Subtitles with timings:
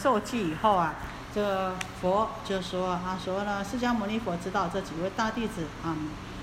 [0.00, 0.94] 受记以后啊，
[1.34, 5.96] 这个佛就说他说呢，释迦牟尼佛知道这几位大弟子啊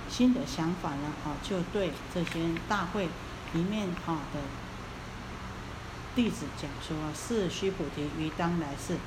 [0.10, 3.08] 新的想法呢，啊，就对这些大会
[3.54, 4.40] 里面啊的
[6.16, 8.98] 弟子讲说：是须菩提于当来世。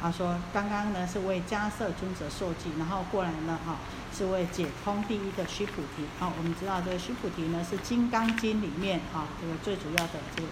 [0.00, 3.78] 他说：“刚刚呢是为迦摄尊者受记，然后过来呢，哈，
[4.16, 6.04] 是为解空第一的须菩提。
[6.20, 10.48] 啊，我们知道这个须菩提呢是《金刚经》里面啊这个最主要的这个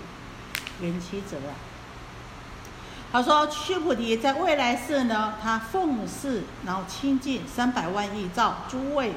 [0.81, 1.55] 缘起者啊。
[3.17, 9.15] 他说须菩提在未来世呢，他奉事然后亲近三百万亿兆诸位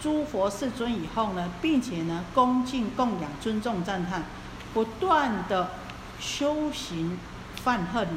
[0.00, 4.24] 诸佛世尊以后呢，并且呢恭敬供养尊重赞叹，
[4.74, 5.70] 不断的
[6.18, 7.20] 修行
[7.62, 8.08] 犯恨。”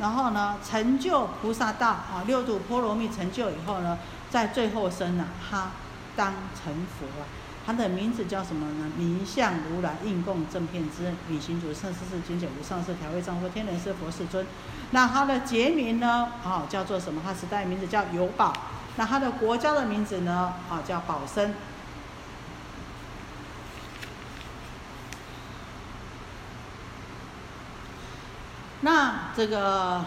[0.00, 3.98] 然后呢，成就菩萨道啊，六度波罗蜜成就以后呢，
[4.30, 5.72] 在最后生呢，他
[6.16, 7.28] 当成佛啊。
[7.66, 8.92] 他的名字叫什么呢？
[8.96, 14.46] 名相如来应供正片之旅行主圣世世经解无上士调味丈夫天人师佛世尊。
[14.92, 16.28] 那他的节名呢？
[16.44, 17.20] 啊，叫做什么？
[17.24, 18.52] 他时代名字叫有宝。
[18.94, 20.54] 那他的国家的名字呢？
[20.70, 21.52] 啊，叫宝生。
[28.82, 30.04] 那这个，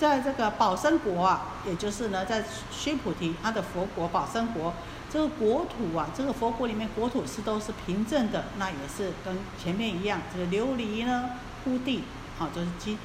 [0.00, 4.72] 在这个宝生国啊，也就是呢，在须菩提他的佛国宝生国，
[5.12, 12.04] 这个国土啊，这个佛国里面国土是都是平正的，那也是跟前面一样，这个琉璃呢铺地，
[12.38, 12.96] 啊，都是清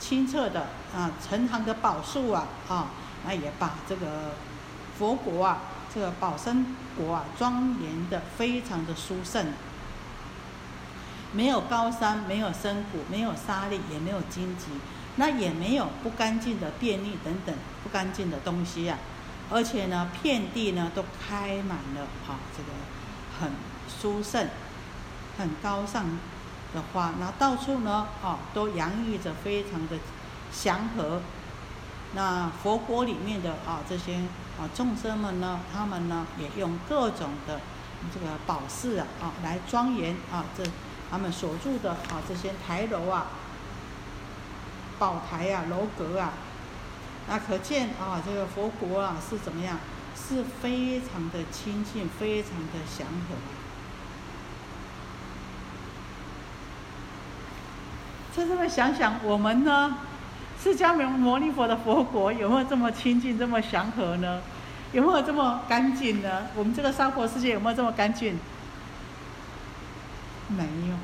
[0.00, 2.86] 清澈的啊，成行的宝树啊，啊，
[3.26, 4.32] 那也把这个
[4.98, 5.58] 佛国啊，
[5.94, 9.48] 这个宝生国啊，庄严的非常的殊胜。
[11.30, 14.64] 没有高山，没有深谷，没有沙砾，也没有荆棘，
[15.18, 18.98] 那也没有不干净的便利等等不干净的东西啊。
[19.50, 22.70] 而且呢，遍地呢都开满了啊，这个
[23.38, 23.52] 很
[23.88, 24.48] 殊胜、
[25.36, 26.04] 很高尚
[26.74, 29.96] 的花，那到处呢啊都洋溢着非常的
[30.50, 31.20] 祥和。
[32.14, 34.16] 那佛国里面的啊这些
[34.58, 37.60] 啊众生们呢，他们呢也用各种的
[38.14, 40.64] 这个宝饰啊啊来庄严啊这。
[41.10, 43.28] 他们所住的啊这些台楼啊、
[44.98, 46.32] 宝台啊、楼阁啊，
[47.28, 49.78] 那可见啊这个佛国啊是怎么样？
[50.16, 53.36] 是非常的清净，非常的祥和。
[58.34, 59.98] 这这么想想，我们呢，
[60.60, 64.42] 释迦牟尼佛的佛国有没有这么清净、这么祥和呢？
[64.92, 66.46] 有没有这么干净呢？
[66.54, 68.38] 我们这个娑婆世界有没有这么干净？
[70.48, 70.94] 没有，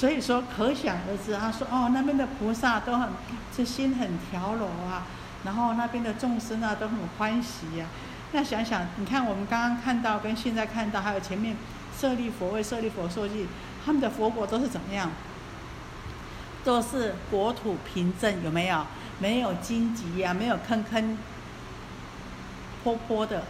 [0.00, 1.36] 所以说可想而知。
[1.36, 3.10] 他说：“哦，那边的菩萨都很
[3.54, 5.04] 这心很调柔啊，
[5.44, 7.84] 然后那边的众生啊都很欢喜呀。
[8.32, 11.54] 那想想，你看我们刚刚看到跟现在看到，还有前面
[11.94, 13.46] 舍利佛为舍利佛说句，
[13.84, 15.10] 他们的佛国都是怎么样？
[16.64, 18.86] 都是国土平正，有没有？
[19.18, 21.18] 没有荆棘呀，没有坑坑
[22.82, 23.42] 坡坡的。”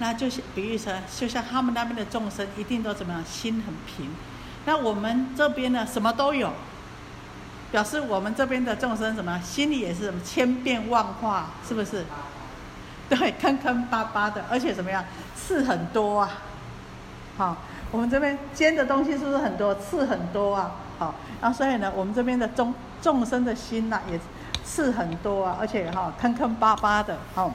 [0.00, 4.10] 那就是比喻成，就像他们那边的众生一定都怎么样，心很平。
[4.64, 6.52] 那我们这边呢，什么都有，
[7.70, 12.04] 表示我们这边的众生什么，心里也是什么千变万化，是不是？
[13.08, 15.04] 对，坑坑巴巴的，而且怎么样，
[15.36, 16.30] 刺很多啊。
[17.36, 17.56] 好，
[17.90, 20.72] 我们这边尖的东西是不是很多，刺很多啊？
[20.98, 24.20] 好，那所以呢，我们这边的众众生的心呐，也
[24.64, 27.52] 刺很多啊，而且哈，坑坑巴巴的，好。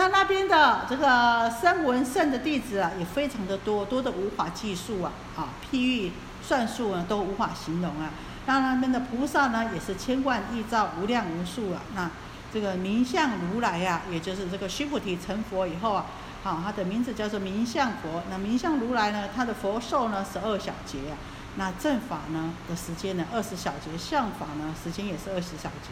[0.00, 6.10] 那那边的这个声闻圣的弟子啊，也非常的多，多的无法计数啊，啊，譬喻
[6.42, 8.08] 算数呢都无法形容啊。
[8.46, 11.82] 那那边的菩萨呢，也是千万亿兆无量无数啊。
[11.94, 12.10] 那
[12.50, 16.06] 这个明相如来呀，也就是这个须菩提成佛以后啊，
[16.42, 18.22] 好，他的名字叫做明相佛。
[18.30, 21.16] 那明相如来呢，他的佛寿呢十二小节啊。
[21.56, 25.90] 那正法呢的时间呢二十小节，相法呢时间也是二十小节。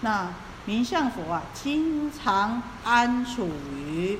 [0.00, 0.28] 那
[0.68, 4.18] 明相佛啊，经常安处于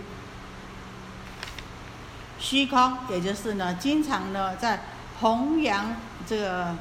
[2.39, 4.81] 虚空，也就是呢，经常呢在
[5.21, 5.95] 弘扬
[6.27, 6.75] 这个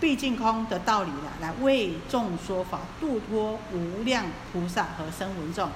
[0.00, 5.68] 毕竟空的道理了，来为众说法，度脱无量菩萨和声闻众。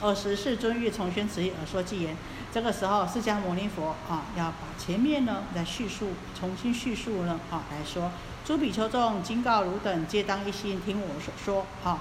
[0.00, 2.16] 二十世尊欲重宣此意而说偈言。
[2.54, 8.12] 这个时候，释迦牟尼佛啊，要把前面呢来叙述，重新叙述呢啊来说。
[8.50, 11.64] 诸比丘众，今告汝等，皆当一心听我所说。
[11.84, 12.00] 好，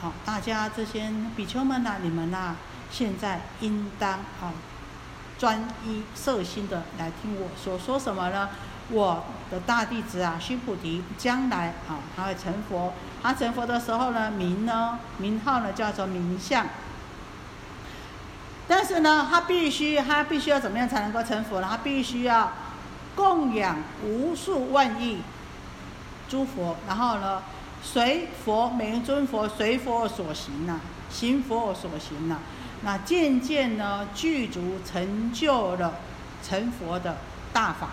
[0.00, 2.56] 好，大家这些比丘们呐，你们呐，
[2.90, 4.50] 现在应当啊，
[5.38, 7.78] 专一摄心的来听我说。
[7.78, 8.48] 说什么呢？
[8.88, 12.94] 我的大弟子啊，须菩提，将来啊，他会成佛。
[13.22, 16.66] 他成佛的时候呢，名呢，名号呢，叫做名相。
[18.66, 21.66] 但是呢，他必须他必须要怎么样才能够成佛呢？
[21.70, 22.52] 他必须要
[23.14, 25.18] 供养无数万亿
[26.30, 27.42] 诸佛，然后呢，
[27.82, 30.80] 随佛每尊佛随佛所行呐，
[31.10, 32.38] 行佛所行呐，
[32.82, 35.94] 那渐渐呢具足成就了
[36.42, 37.16] 成佛的
[37.52, 37.90] 大法，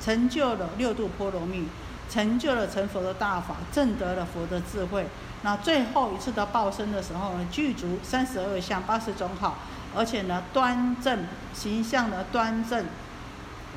[0.00, 1.66] 成就了六度波罗蜜。
[2.10, 5.06] 成就了成佛的大法，证得了佛的智慧。
[5.42, 9.58] 那最后一次的报身的时候呢，具足三十二相八十种好，
[9.94, 11.24] 而且呢端正
[11.54, 12.84] 形象呢端正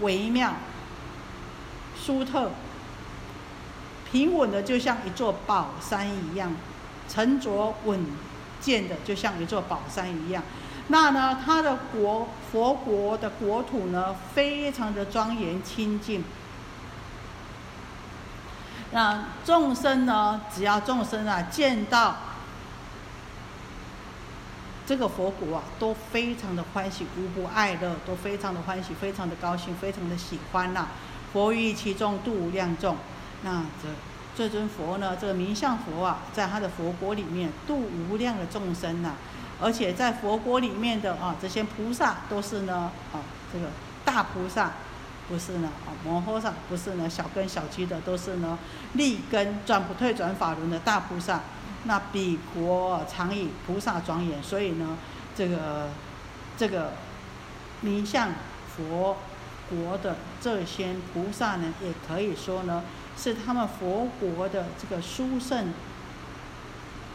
[0.01, 0.55] 微妙
[2.03, 2.49] 殊特，
[4.13, 6.55] 平稳的就像一座宝山一样，
[7.09, 8.05] 沉着稳
[8.61, 10.43] 健的就像一座宝山一样。
[10.89, 16.23] 那呢，他的国佛国的国土呢，非常的庄严清净。
[18.91, 20.41] 那众生呢？
[20.53, 22.17] 只要众生啊见到
[24.85, 30.89] 这个佛国啊，都非常的欢喜，无不爱乐，都非常的欢喜，非常的高兴，非常的喜欢呐。
[31.31, 32.95] 佛于其中度无量众。
[33.43, 33.89] 那这
[34.35, 35.15] 这尊佛呢？
[35.19, 39.13] 这个名相佛啊，在他的佛国里面度无量的众生呐。
[39.61, 43.21] 而且在佛国里面的啊，这些菩萨都是呢啊，
[43.53, 43.67] 这个
[44.03, 44.71] 大菩萨。
[45.29, 48.59] 不是呢，啊，摩诃萨不是呢，小根小基的都是呢，
[48.95, 51.39] 立根转不退转法轮的大菩萨。
[51.85, 54.97] 那比国常以菩萨庄严，所以呢，
[55.33, 55.87] 这个
[56.57, 56.91] 这个
[57.79, 58.31] 名相
[58.75, 59.15] 佛
[59.69, 62.83] 国的这些菩萨呢，也可以说呢，
[63.17, 65.73] 是他们佛国的这个殊胜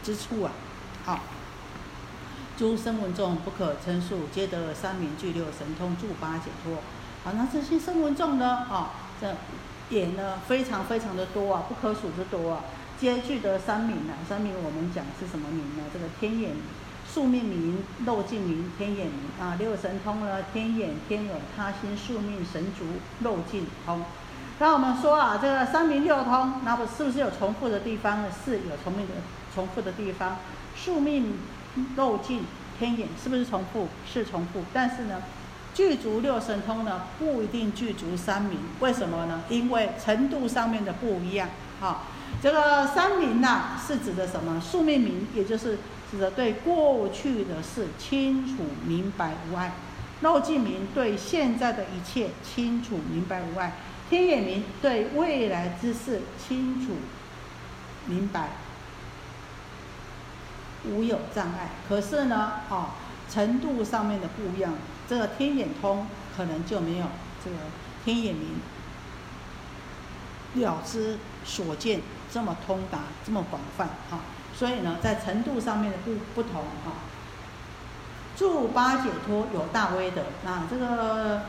[0.03, 0.51] 之处啊。
[1.05, 1.19] 好，
[2.57, 6.75] 诸声闻众不可称数，皆得三明具六神通，助八解脱。
[7.23, 8.65] 好，那这些声闻众呢？
[8.69, 9.35] 啊，这
[9.89, 12.63] 也呢非常非常的多啊，不可数之多啊。
[12.99, 15.83] 皆具得三名呢，三名我们讲是什么名呢？
[15.93, 16.51] 这个天眼、
[17.07, 19.55] 宿命名、漏尽名、天眼名啊。
[19.57, 22.85] 六神通呢，天眼、天耳、他心、宿命、神足、
[23.21, 24.03] 漏尽通。
[24.61, 28.27] 那我们说啊，这个三明六通，那不是不是有重复的地方呢？
[28.43, 29.13] 是有重复的
[29.55, 30.37] 重复的地方。
[30.75, 31.39] 宿命、
[31.95, 32.43] 漏尽、
[32.77, 33.87] 天眼是不是重复？
[34.05, 35.21] 是重复，但是呢？
[35.73, 39.43] 具足六神通呢，不一定具足三明，为什么呢？
[39.47, 41.47] 因为程度上面的不一样。
[41.79, 42.01] 哈，
[42.41, 44.59] 这个三明呐，是指的什么？
[44.59, 45.77] 宿命明，也就是
[46.11, 49.69] 指的对过去的事清楚明白无碍；
[50.21, 53.71] 漏尽明对现在的一切清楚明白无碍；
[54.09, 56.93] 天眼明对未来之事清楚
[58.07, 58.49] 明白
[60.85, 61.69] 无有障碍。
[61.87, 62.95] 可是呢，啊，
[63.29, 64.73] 程度上面的不一样。
[65.07, 67.05] 这个天眼通可能就没有
[67.43, 67.57] 这个
[68.03, 68.59] 天眼明
[70.63, 72.01] 了知所见
[72.31, 74.21] 这么通达，这么广泛啊。
[74.55, 77.05] 所以呢，在程度上面的不不同啊。
[78.35, 81.41] 助八解脱有大威德，那这个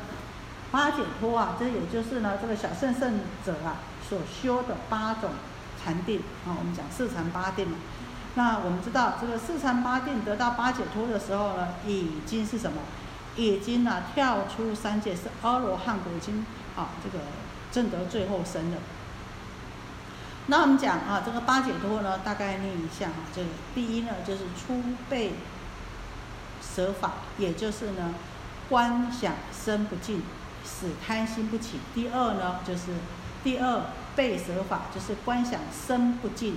[0.71, 3.79] 八解脱啊，这也就是呢，这个小圣圣者啊
[4.09, 5.31] 所修的八种
[5.83, 6.57] 禅定啊。
[6.59, 7.77] 我们讲四禅八定嘛。
[8.35, 12.83] 那我们知道，这个四禅八定得到八解脱的时候呢，已经是什么？
[13.37, 16.47] 已经呢跳出三界，是阿罗汉果，已经
[16.77, 17.25] 啊这个
[17.73, 18.79] 证得最后生了。
[20.47, 25.35] 那我们讲啊，这个八解脱呢，大概念一下啊，这个第一呢就是初被
[26.61, 28.15] 舍法，也就是呢
[28.69, 30.23] 观想身不净，
[30.71, 31.81] 使贪心不起。
[31.95, 32.95] 第二呢就是
[33.43, 33.83] 第二
[34.15, 36.57] 被舍法，就是观想身不净。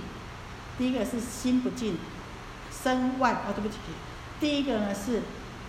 [0.78, 1.98] 第一个是心不净，
[2.70, 3.76] 身外哦对不起，
[4.38, 5.22] 第一个呢是。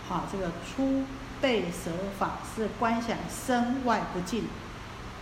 [0.07, 1.03] 好，这个出
[1.41, 4.43] 被舍法是观想身外不净，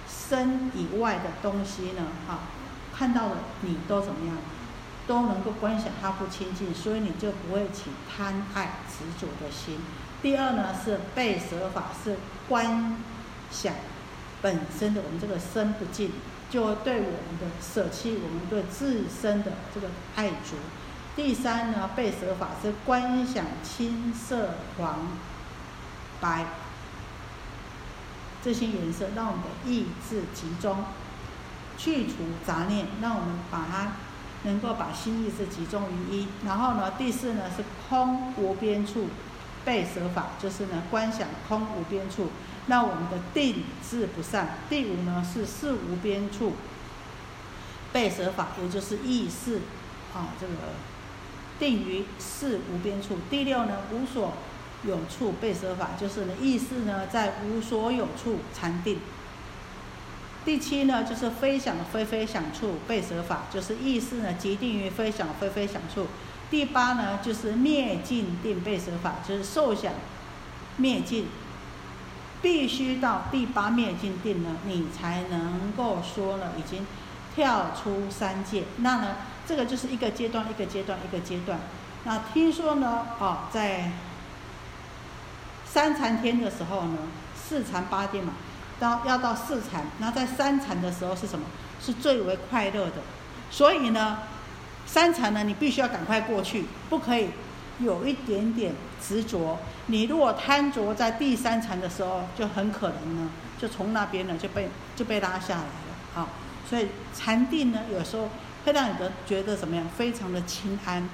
[0.09, 2.39] 身以外的东西呢，哈，
[2.93, 4.35] 看到了你都怎么样，
[5.07, 9.79] 都能够观想它不清净，所以你就不会起贪爱执着的心。
[10.21, 12.17] 第二呢是被舍法是
[12.49, 12.97] 观
[13.53, 13.75] 想
[14.41, 16.11] 本身的我们这个身不净，
[16.49, 20.57] 就对我们的舍弃，我们对自身的这个爱着。
[21.15, 25.09] 第三呢，被舍法是观想青色、黄、
[26.19, 26.45] 白
[28.43, 30.83] 这些颜色，让我们的意志集中，
[31.77, 32.13] 去除
[32.45, 33.93] 杂念，让我们把它
[34.43, 36.27] 能够把心意是集中于一。
[36.45, 39.07] 然后呢，第四呢是空无边处，
[39.63, 42.31] 被舍法就是呢观想空无边处，
[42.67, 44.57] 那我们的定志不散。
[44.69, 46.53] 第五呢是事无边处，
[47.91, 49.61] 被舍法也就是意识
[50.13, 50.53] 啊这个。
[51.59, 53.19] 定于事无边处。
[53.29, 54.33] 第六呢，无所
[54.83, 58.99] 有处被舍法，就是呢意识呢在无所有处禅定。
[60.43, 66.07] 第七呢，就是非想非非想处被舍法，就是意识呢即定于非想非非想处。
[66.49, 69.93] 第八呢，就是灭尽定被舍法，就是受想
[70.77, 71.27] 灭尽，
[72.43, 76.85] 必须到第八灭尽定呢，你才能够说呢，已经
[77.33, 78.65] 跳出三界。
[78.77, 79.15] 那呢，
[79.47, 81.59] 这个就是一个阶段一个阶段一个阶段。
[82.03, 83.91] 那听说呢，哦，在
[85.65, 86.97] 三禅天的时候呢，
[87.35, 88.33] 四禅八定嘛，
[88.79, 91.45] 到要到四禅，那在三禅的时候是什么？
[91.81, 92.97] 是最为快乐的。
[93.49, 94.19] 所以呢。
[94.85, 97.29] 三禅呢，你必须要赶快过去，不可以
[97.79, 99.59] 有一点点执着。
[99.87, 105.95] 你如果贪着在第三禅的时候，就很可能呢，就从那边呢就被就被拉下来了。
[106.13, 106.29] 好，
[106.69, 108.29] 所以禅定呢，有时候
[108.65, 109.85] 会让你的觉得怎么样？
[109.97, 111.07] 非常的清安，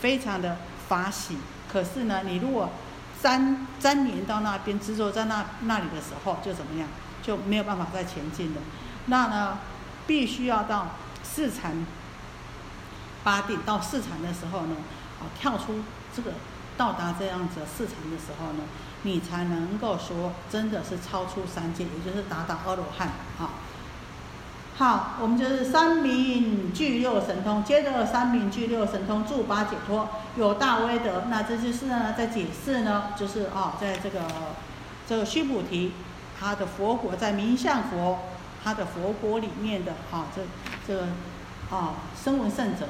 [0.00, 1.36] 非常的法喜。
[1.72, 2.70] 可是呢，你如果
[3.22, 6.88] 粘粘连到那边，执着在那那里的时候，就怎么样？
[7.22, 8.60] 就没有办法再前进了。
[9.06, 9.58] 那呢，
[10.06, 11.86] 必须要到四禅。
[13.24, 14.74] 八定到四禅的时候呢，
[15.20, 15.76] 啊，跳出
[16.14, 16.32] 这个
[16.76, 18.64] 到达这样子四禅的时候呢，
[19.02, 23.50] 你才能够说真的是超出三界，也就是达到阿罗汉啊。
[24.74, 31.24] 好，我们就是三明具六神通，接着三明具六神通助八解脱，有大威德。
[31.28, 34.20] 那这就是呢，在解释呢，就是啊，在这个
[35.06, 35.92] 这个须菩提
[36.40, 38.20] 他的佛国，在明相佛
[38.64, 40.42] 他的佛国里面的啊，这
[40.86, 41.08] 这个
[41.70, 42.88] 啊声闻圣者。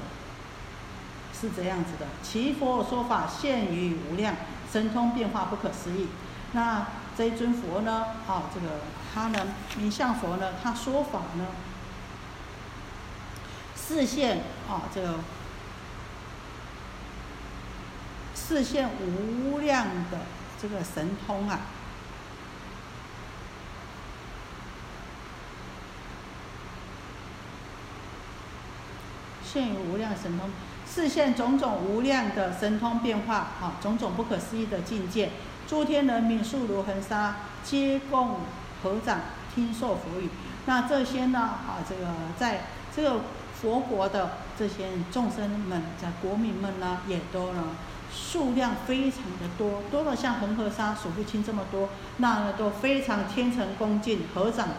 [1.43, 4.37] 是这样子的，其佛说法现于无量，
[4.73, 6.07] 神通变化不可思议。
[6.53, 6.87] 那
[7.19, 8.07] 这一尊佛呢？
[8.29, 8.83] 啊，这个
[9.13, 11.47] 他呢，名相佛呢，他说法呢，
[13.75, 15.15] 视现啊，这个
[18.37, 20.21] 视现无量的
[20.61, 21.59] 这个神通啊，
[29.45, 30.49] 现于无量神通。
[30.95, 35.31] 视现种种无量的神通变化，啊，种种不可思议的境界，
[35.67, 38.41] 诸天人民数如恒沙，皆共
[38.83, 39.21] 合掌
[39.55, 40.29] 听受佛语。
[40.67, 42.09] 那这些呢，啊，这个
[42.39, 43.23] 在这个
[43.59, 47.69] 佛国的这些众生们，在国民们呢，也都呢
[48.13, 51.89] 数量非常的多，多到像恒河沙数不清这么多。
[52.19, 54.75] 那呢都非常天成恭敬合掌的，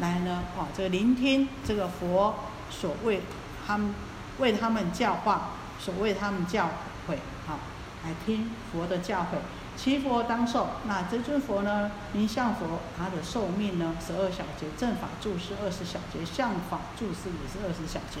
[0.00, 2.34] 来呢，啊，这个聆听这个佛
[2.70, 3.22] 所谓
[3.64, 3.94] 他们。
[4.38, 6.70] 为他们教化，所谓他们教
[7.08, 7.16] 诲，
[7.46, 7.58] 好，
[8.04, 9.38] 来听佛的教诲。
[9.76, 18.20] 其佛当寿，那这尊佛呢，名相佛，他的寿命呢，十二小节，正法住是二十小节，相法住是也是二十小节。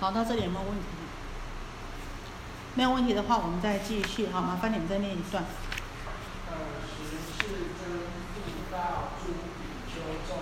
[0.00, 0.84] 好，到这里有没有问题？
[2.74, 4.28] 没有问题的话，我们再继续。
[4.28, 5.44] 好，麻烦你们再念一段。
[6.50, 8.40] 尔时世尊复
[8.70, 10.36] 告诸比丘众：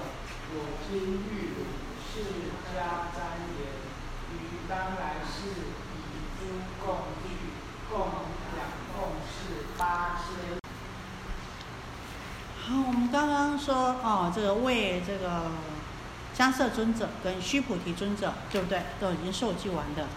[0.54, 1.66] 我今欲汝
[2.02, 2.56] 是。
[2.76, 3.72] 家瞻言，
[4.34, 6.44] 于当来世以诸
[6.84, 7.28] 共具，
[7.90, 7.98] 供
[8.58, 10.60] 养共事八千。
[12.60, 15.44] 好，我们刚刚说哦，这个为这个
[16.36, 18.82] 迦摄尊者跟须菩提尊者，对不对？
[19.00, 20.08] 都已经受记完的。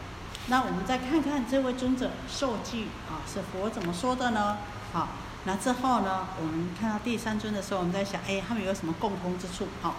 [0.47, 4.57] 那我们再看看这位尊者受记啊，是佛怎么说的呢？
[4.91, 5.07] 好，
[5.45, 9.69] 那之后呢，我们看到第三尊的时候，我们在想，哎，他们有什么共通之处？
[9.81, 9.95] 好。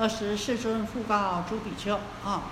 [0.00, 2.44] 二十世尊复告诸比丘啊，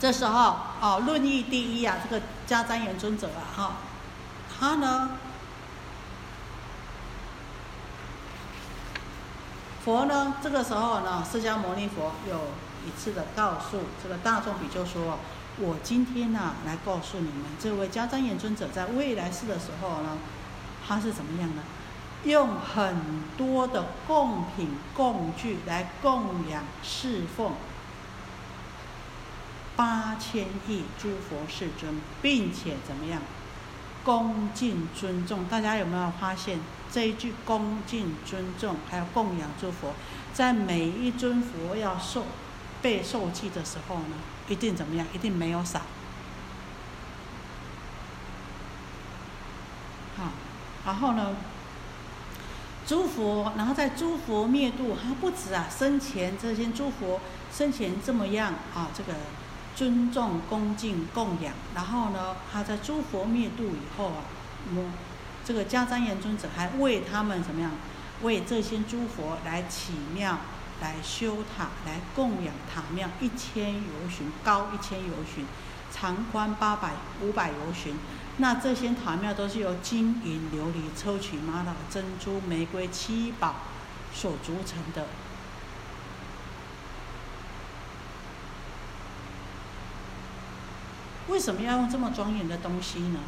[0.00, 3.72] 这时候哦，论义第一啊，这个迦旃延尊者啊，哈，
[4.58, 5.10] 他呢，
[9.84, 12.36] 佛呢，这个时候呢，释迦牟尼佛有
[12.86, 15.18] 一次的告诉这个大众比丘说，
[15.58, 20.16] 我今天呢，来告诉你们，这位迦旃延尊者在未来世的时候呢，
[20.86, 21.62] 他是怎么样呢？
[22.24, 27.52] 用很多的供品供具来供养侍奉
[29.78, 33.22] 八千亿诸佛世尊，并且怎么样
[34.02, 35.44] 恭敬尊重？
[35.44, 36.58] 大家有没有发现
[36.90, 39.94] 这一句恭敬尊重，还有供养诸佛，
[40.34, 42.24] 在每一尊佛要受
[42.82, 44.16] 被受记的时候呢，
[44.48, 45.06] 一定怎么样？
[45.14, 45.82] 一定没有少。
[50.16, 50.32] 好，
[50.84, 51.36] 然后呢？
[52.84, 57.20] 诸佛，然后在诸佛灭度，他不止啊，生前这些诸佛
[57.52, 59.12] 生前这么样啊，这个
[59.78, 64.24] 尊重、恭敬、供养，然后呢，他在诸佛灭度以后啊，
[64.74, 64.90] 我
[65.44, 67.70] 这个迦旃延尊者还为他们怎么样？
[68.22, 70.40] 为这些诸佛来起庙、
[70.80, 75.46] 来修塔、来供养塔庙一千由旬，高一千由旬，
[75.92, 77.94] 长宽八百五百由旬。
[78.38, 83.54] 那这些塔庙都是由金银琉璃、抽取玛瑙、珍珠、玫瑰、七宝
[84.12, 85.06] 所组成的。
[91.28, 93.20] 为什么要用这么庄严的东西呢？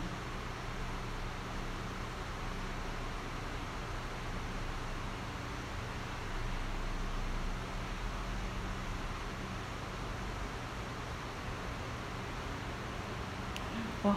[14.03, 14.15] 哇，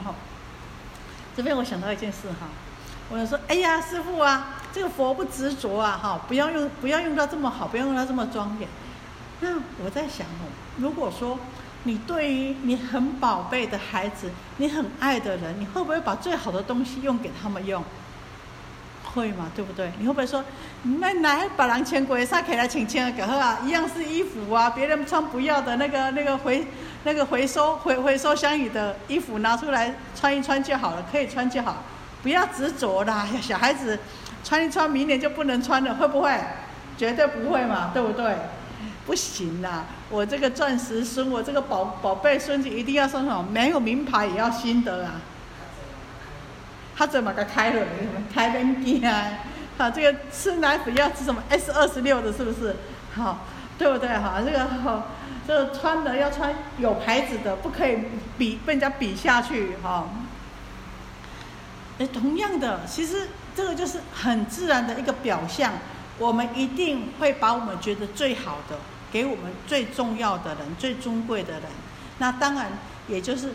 [1.35, 2.47] 这边我想到一件事哈，
[3.09, 8.69] 我就说，哎呀，师傅啊，这个佛不执着啊，哈，不要用，不要用到这么好，不要用到这么庄严。
[9.41, 10.47] 那我在想哦，
[10.77, 11.37] 如果说
[11.83, 17.83] 你对于你很宝贝的孩子，你很爱的人，你会不会把最好的东西用给他们用？
[19.13, 19.91] 会嘛，对不对？
[19.99, 20.43] 你会不会说，
[20.83, 23.59] 那来把人钱鬼撒给来请钱的给喝啊？
[23.63, 26.65] 一样是衣服啊，别人穿不要的那个那个回
[27.03, 31.83] 那个回收回回收箱里的衣服拿出来穿一穿就好了，可以穿就好，
[32.23, 33.27] 不要执着啦。
[33.39, 33.99] 小孩子
[34.43, 36.35] 穿一穿，明年就不能穿了，会不会？
[36.97, 38.35] 绝对不会嘛，对不对？
[39.05, 43.43] 不行啦，我这个钻石孙，我这个宝宝贝孙子一定要送什么？
[43.51, 45.13] 没有名牌也要心得啊。
[46.96, 47.84] 他怎么个开了？
[48.32, 49.39] 开门店啊！
[49.75, 52.75] 好，这个吃奶粉要吃什么？S 二十六的，是不是？
[53.15, 53.39] 好，
[53.79, 54.08] 对不对？
[54.10, 55.08] 哈，这个哈，
[55.48, 57.98] 这个穿的要穿有牌子的，不可以
[58.38, 60.08] 比被人家比下去哈。
[61.98, 65.74] 哎，同样的，其实这个就是很自然的一个表象。
[66.20, 68.77] 我们一定会把我们觉得最好的，
[69.13, 71.70] 给我们最重要的人、最尊贵的人。
[72.17, 72.72] 那当然，
[73.08, 73.53] 也就是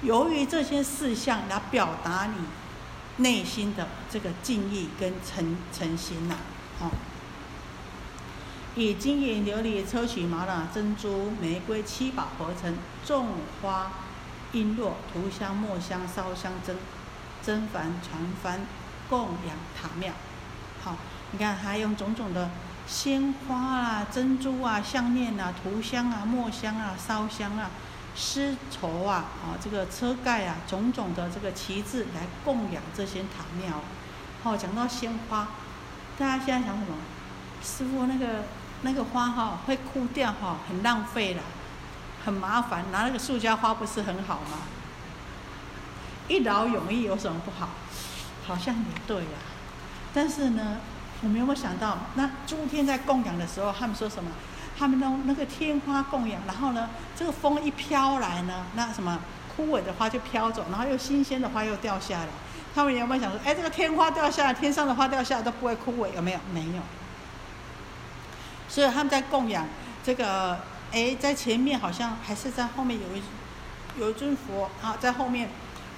[0.00, 2.46] 由于这些事项来表达你。
[3.16, 6.36] 内心的这个敬意跟诚诚心呐，
[6.80, 6.88] 哦，
[8.74, 12.74] 以金银琉璃抽取玛瑙珍珠玫瑰七宝合成，
[13.04, 13.92] 种花
[14.54, 16.78] 璎珞涂香墨香烧香真
[17.42, 18.60] 真凡传幡
[19.10, 20.14] 供养塔庙。
[20.82, 20.96] 好，
[21.32, 22.48] 你看还用种种的
[22.90, 27.70] 鲜花啊、珍珠啊、项链啊、涂香啊、墨香啊、烧香啊。
[28.16, 33.80] 丝绸啊，啊，这个车盖啊，种种的这个旗帜来供养这些塔庙。
[34.42, 35.46] 好，讲到鲜花，
[36.18, 36.96] 大家现在想什么？
[37.62, 38.44] 师傅，那个
[38.82, 41.42] 那个花哈会枯掉哈，很浪费了，
[42.24, 42.84] 很麻烦。
[42.90, 44.58] 拿那个塑胶花不是很好吗？
[46.26, 47.68] 一劳永逸有什么不好？
[48.44, 49.38] 好像也对呀。
[50.12, 50.78] 但是呢，
[51.22, 54.30] 我们有没有想到，那诸天在供养的时候，他们说什么？
[54.78, 59.20] 他们那那个天花供养，然后呢，这个风一飘来呢，那什么
[59.54, 62.28] 枯萎的花就飘走，然后又新鲜的花又掉下来。
[62.74, 66.40] 他们有没有想说，哎，这个天花掉下来，天上的花掉下来都不会枯萎，有没有？
[66.54, 66.82] 没有。
[68.68, 69.66] 所以他们在供养
[70.02, 70.58] 这个，
[70.92, 73.22] 哎，在前面好像还是在后面有一
[73.98, 75.50] 有一尊佛啊，在后面。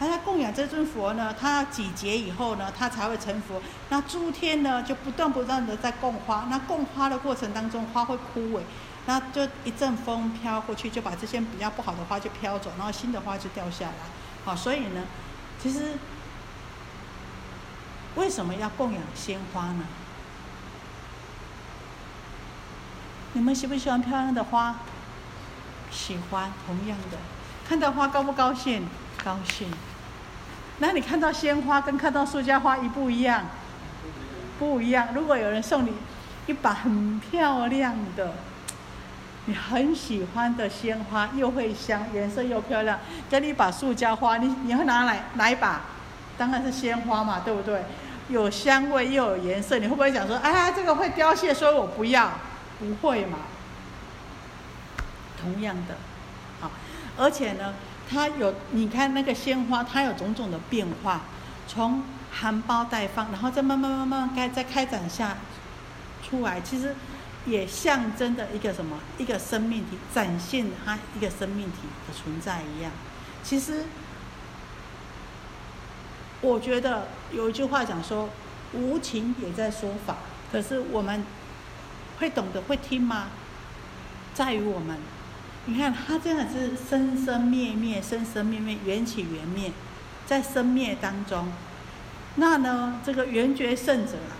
[0.08, 3.60] 他供养这尊佛呢，他几节以后呢，他才会成佛。
[3.90, 6.46] 那诸天呢，就不断不断的在供花。
[6.50, 8.62] 那供花的过程当中，花会枯萎，
[9.06, 13.94] 那就一阵风飘过去，就把这些比较不好的花就飘走，然后新的花就掉下来。
[14.44, 15.02] 好，所以呢，
[15.62, 15.92] 其实
[18.16, 19.84] 为什么要供养鲜花呢？
[23.34, 24.76] 你们喜不喜欢漂亮的花？
[25.90, 27.18] 喜欢，同样的，
[27.68, 28.88] 看到花高不高兴？
[29.22, 29.70] 高兴。
[30.78, 33.44] 那你看到鲜花跟看到塑胶花一不一样？
[34.58, 35.08] 不一样。
[35.14, 35.92] 如果有人送你
[36.46, 38.32] 一把很漂亮的、
[39.46, 42.98] 你很喜欢的鲜花，又会香，颜色又漂亮，
[43.30, 45.82] 给你一把塑胶花，你你会拿来哪一把？
[46.36, 47.84] 当然是鲜花嘛，对不对？
[48.28, 52.32] 有香味又有颜色，你会不会想说，哎，这个会凋谢，所以我不要？
[52.78, 53.38] 不会嘛。
[55.40, 55.94] 同样的，
[56.60, 56.70] 好，
[57.16, 57.74] 而且呢。
[58.12, 61.22] 它有，你看那个鲜花，它有种种的变化，
[61.66, 65.38] 从含苞待放，然后再慢慢慢慢开，再开展下
[66.22, 66.94] 出来，其实
[67.46, 68.98] 也象征的一个什么？
[69.16, 72.92] 一个生命体，展现它一个生命体的存在一样。
[73.42, 73.84] 其实，
[76.42, 78.28] 我觉得有一句话讲说，
[78.74, 80.16] 无情也在说法，
[80.52, 81.24] 可是我们
[82.18, 83.28] 会懂得会听吗？
[84.34, 84.98] 在于我们。
[85.66, 89.70] 你看，它真的是生生灭灭，生生灭灭，缘起缘灭，
[90.26, 91.52] 在生灭当中，
[92.34, 94.34] 那呢，这个圆觉圣者啊，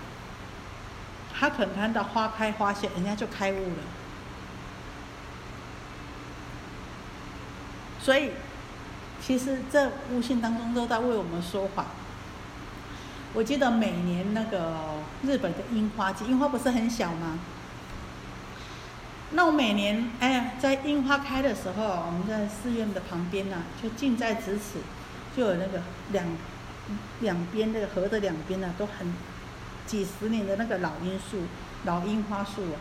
[1.33, 3.83] 他可能看到花开花谢，人家就开悟了。
[8.01, 8.33] 所以，
[9.25, 11.87] 其实这悟性当中都在为我们说法。
[13.33, 14.75] 我记得每年那个
[15.23, 17.39] 日本的樱花季，樱花不是很小吗？
[19.35, 24.81] 那我每年，哎呀，在樱花开的时候，我们在寺院的旁边呢，就近在咫尺，
[25.35, 26.27] 就有那个两
[27.21, 29.15] 两边那个河的两边呢，都很
[29.87, 31.45] 几十年的那个老樱树、
[31.85, 32.77] 老樱花树啊。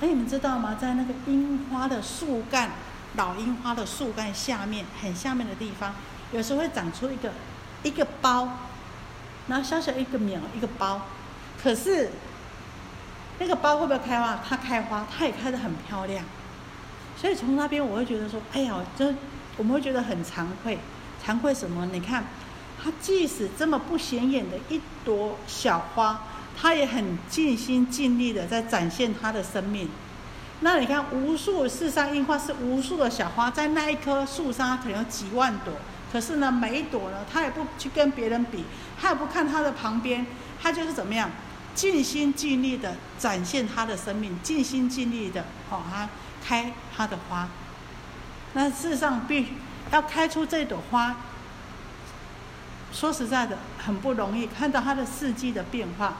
[0.00, 0.78] 哎，你们知道吗？
[0.80, 2.70] 在那个樱花的树干
[3.16, 5.94] 老樱花的树干下面很下面的地方，
[6.32, 7.30] 有时候会长出一个
[7.82, 8.48] 一个包，
[9.48, 11.02] 然后小小一个苗一个包，
[11.62, 12.10] 可是
[13.38, 14.38] 那个包会不会开花？
[14.48, 16.24] 它开花，它也开得很漂亮。
[17.16, 19.14] 所以从那边我会觉得说，哎呀，这
[19.56, 20.78] 我们会觉得很惭愧，
[21.24, 21.86] 惭愧什么？
[21.92, 22.24] 你看，
[22.82, 26.22] 它即使这么不显眼的一朵小花，
[26.60, 29.88] 它也很尽心尽力的在展现它的生命。
[30.60, 35.74] 那你看，无数世上樱花是无数的小花，在那一棵树上可能有几万朵，
[36.12, 38.64] 可是呢，每一朵呢，它也不去跟别人比，
[39.00, 40.24] 它也不看它的旁边，
[40.62, 41.28] 它就是怎么样，
[41.74, 46.08] 尽心尽力的展现它的生命，尽心尽力的哦，它
[46.44, 47.48] 开它的花。
[48.54, 49.48] 那事实上，必
[49.90, 51.16] 要开出这朵花，
[52.92, 56.16] 说实在的，很不容易，看到它的四季的变化。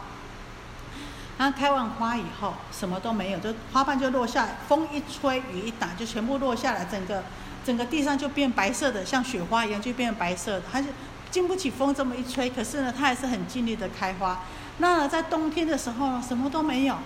[1.38, 7.24] 它开完花以后，什么都没有，就花瓣就落下来，风一吹，雨一打，就全部落下来，整个
[7.64, 10.62] 整个地上就变白色的，像雪花一样，就变白色的。
[10.70, 10.88] 它是
[11.30, 14.40] 经不起风这么一吹，可是呢，它还是很尽力的开花。
[14.78, 16.96] 那在冬天的时候呢，什么都没有，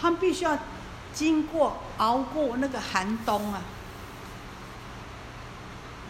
[0.00, 0.58] 他们必须要
[1.12, 3.62] 经过熬过那个寒冬啊，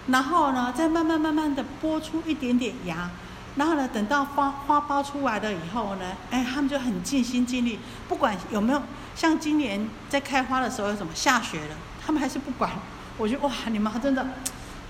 [0.09, 3.11] 然后呢，再慢慢慢慢的剥出一点点芽。
[3.57, 8.83] 然后呢，等到花花苞出来了以后呢，哎，他们就很尽心尽力，不管有没有
[9.15, 12.73] 像今年在开花的时候有什么下雪了，他们还是不管。
[13.17, 14.27] 我觉得哇，你们真的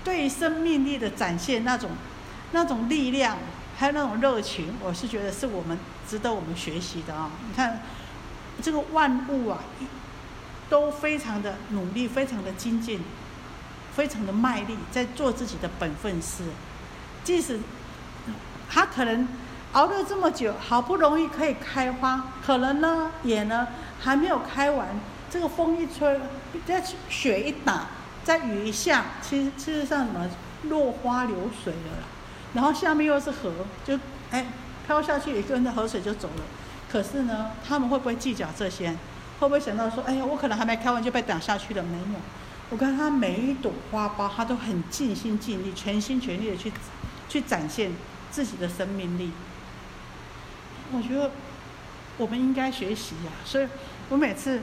[0.03, 1.91] 对生命力的展现那种
[2.53, 3.37] 那种力量，
[3.77, 7.29] 还有那种热情，我是觉得是我们值得我们学习的啊！
[7.47, 7.81] 你看
[8.61, 9.59] 这个万物啊，
[10.69, 13.01] 都非常的努力，非常的精进，
[13.93, 16.43] 非常的卖力，在做自己的本分事，
[17.23, 17.59] 即使。
[18.67, 19.27] 他可能
[19.73, 23.67] 熬了这么久，好不容易可以开花，可能呢也呢
[23.99, 24.87] 还没有开完。
[25.29, 26.19] 这个风一吹，
[26.65, 27.85] 再雪一打，
[28.23, 30.27] 再雨一下，其实事实上什么
[30.63, 32.07] 落花流水了啦。
[32.55, 33.51] 然后下面又是河，
[33.85, 33.99] 就
[34.31, 34.47] 哎
[34.87, 36.43] 飘下去，也跟着河水就走了。
[36.91, 38.89] 可是呢，他们会不会计较这些？
[39.39, 41.83] 会不会想到说，哎呀，我可能还没开完就被挡下去了？
[41.83, 42.19] 没有，
[42.71, 46.71] 我看他每一朵花苞，他都很尽心尽力、全心全力的去
[47.29, 47.91] 去展现。
[48.31, 49.31] 自己的生命力，
[50.91, 51.31] 我觉得
[52.17, 53.31] 我们应该学习呀。
[53.45, 53.65] 所以
[54.09, 54.59] 我每次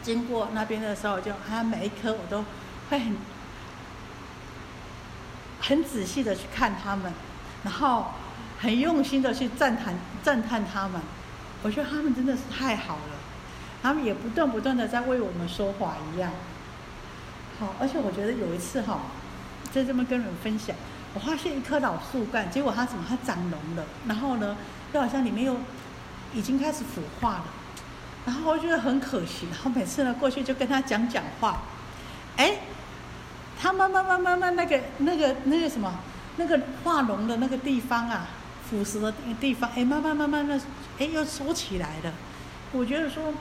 [0.00, 2.44] 经过那边的时候，就啊每一颗我都
[2.88, 3.16] 会很
[5.62, 7.10] 很仔细的去看他们，
[7.62, 8.06] 然后
[8.60, 11.00] 很用心的去赞叹赞叹他们。
[11.62, 13.16] 我觉得他们真的是太好了，
[13.80, 16.32] 他们也不断不断的在为我们说话一样。
[17.60, 18.98] 好，而且我觉得有一次哈，
[19.72, 20.74] 在这边跟人分享。
[21.14, 23.84] 我发现一棵老树干，结果它怎么它长脓了？
[24.08, 24.56] 然后呢，
[24.92, 25.56] 又好像里面又
[26.34, 27.44] 已经开始腐化了。
[28.24, 29.46] 然后我觉得很可惜。
[29.52, 31.62] 然后每次呢过去就跟他讲讲话，
[32.38, 32.56] 哎，
[33.62, 36.00] 它慢慢慢慢慢那个那个那个什么
[36.36, 38.26] 那个化脓的那个地方啊，
[38.68, 40.60] 腐蚀的那个地方，哎，慢慢慢慢的
[40.98, 42.12] 哎又收起来了。
[42.72, 43.32] 我觉得说，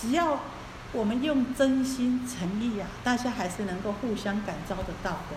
[0.00, 0.40] 只要
[0.92, 5.36] 我们用真心诚意啊，大家还是能够互相感召得到的。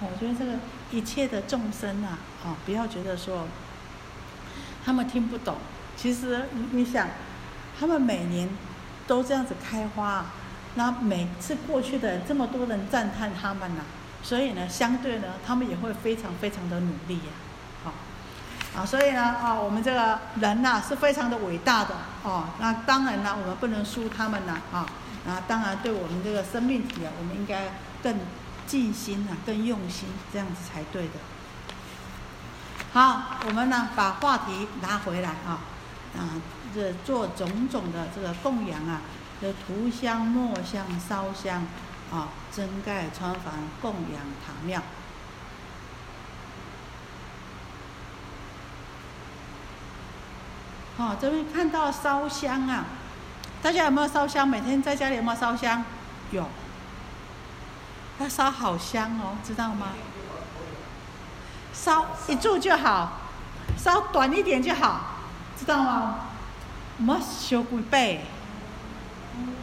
[0.00, 0.52] 我觉得这个
[0.90, 3.48] 一切的众生啊，啊，不要觉得说
[4.84, 5.56] 他们听不懂。
[5.96, 7.08] 其实你你想，
[7.80, 8.46] 他们每年
[9.06, 10.26] 都这样子开花，
[10.78, 13.82] 那每次过去的这么多人赞叹他们呐，
[14.22, 17.32] 所以呢，相对呢，他们也会非常非常的努力呀，
[17.82, 17.92] 好，
[18.80, 22.44] 啊，所以呢，啊，我们这个人呐是非常的伟大的哦。
[22.60, 24.86] 那当然呢，我们不能输他们呐，啊，
[25.26, 28.16] 啊，当然对我们这个生命体啊，我们应该更。
[28.68, 31.14] 尽心啊，更用心，这样子才对的。
[32.92, 35.64] 好，我们呢把话题拿回来啊，
[36.14, 36.36] 啊，
[36.74, 39.00] 这做种种的这个供养啊，
[39.40, 41.64] 这涂香、墨香、烧香
[42.12, 44.82] 啊，增盖穿房供养堂庙。
[50.96, 52.84] 好，这边看到烧香啊，
[53.62, 54.48] 大家有没有烧香？
[54.48, 55.84] 每天在家里有没有烧香？
[56.32, 56.48] 有。
[58.18, 59.92] 它烧好香哦，知道吗？
[61.72, 63.20] 烧一柱就好，
[63.76, 65.00] 烧短一点就好，
[65.56, 66.16] 知道吗？
[66.96, 68.24] 莫修几倍。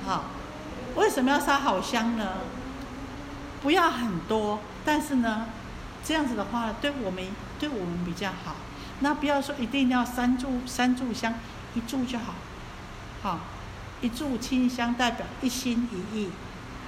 [0.05, 0.25] 好，
[0.95, 2.33] 为什么要烧好香呢？
[3.63, 5.47] 不要很多，但是呢，
[6.03, 7.23] 这样子的话对我们
[7.59, 8.55] 对我们比较好。
[8.99, 11.33] 那不要说一定要三炷三炷香，
[11.73, 12.35] 一炷就好。
[13.23, 13.39] 好，
[14.01, 16.29] 一炷清香代表一心一意。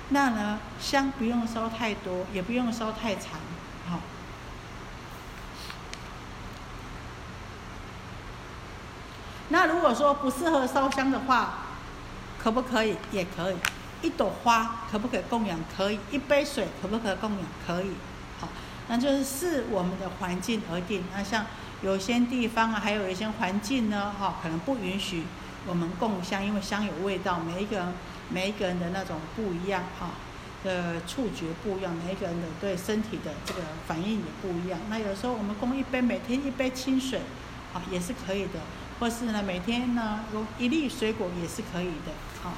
[0.10, 3.40] 那呢，香不用烧太多，也不用烧太长，
[3.90, 4.00] 好。
[9.50, 11.67] 那如果说不适合烧香的话，
[12.42, 12.96] 可不可以？
[13.12, 13.56] 也可以，
[14.02, 15.60] 一朵花可不可以供养？
[15.76, 16.00] 可以。
[16.12, 17.40] 一杯水可不可以供养？
[17.66, 17.92] 可以。
[18.40, 18.48] 好，
[18.88, 21.04] 那就是视我们的环境而定。
[21.16, 21.46] 那像
[21.82, 25.24] 有些地方啊，还有一些环境呢，哈，可能不允许
[25.68, 27.94] 我们供香，因为香有味道，每一个人
[28.30, 30.12] 每一个人的那种不一样，哈，
[30.64, 34.80] 的触觉不一样，每一个人的对身体的这个反应也不一样。
[34.90, 37.20] 那有时候我们供一杯，每天一杯清水，
[37.74, 38.60] 啊，也是可以的。
[39.00, 42.52] 或是呢，每天呢，有一粒水果也是可以的，好。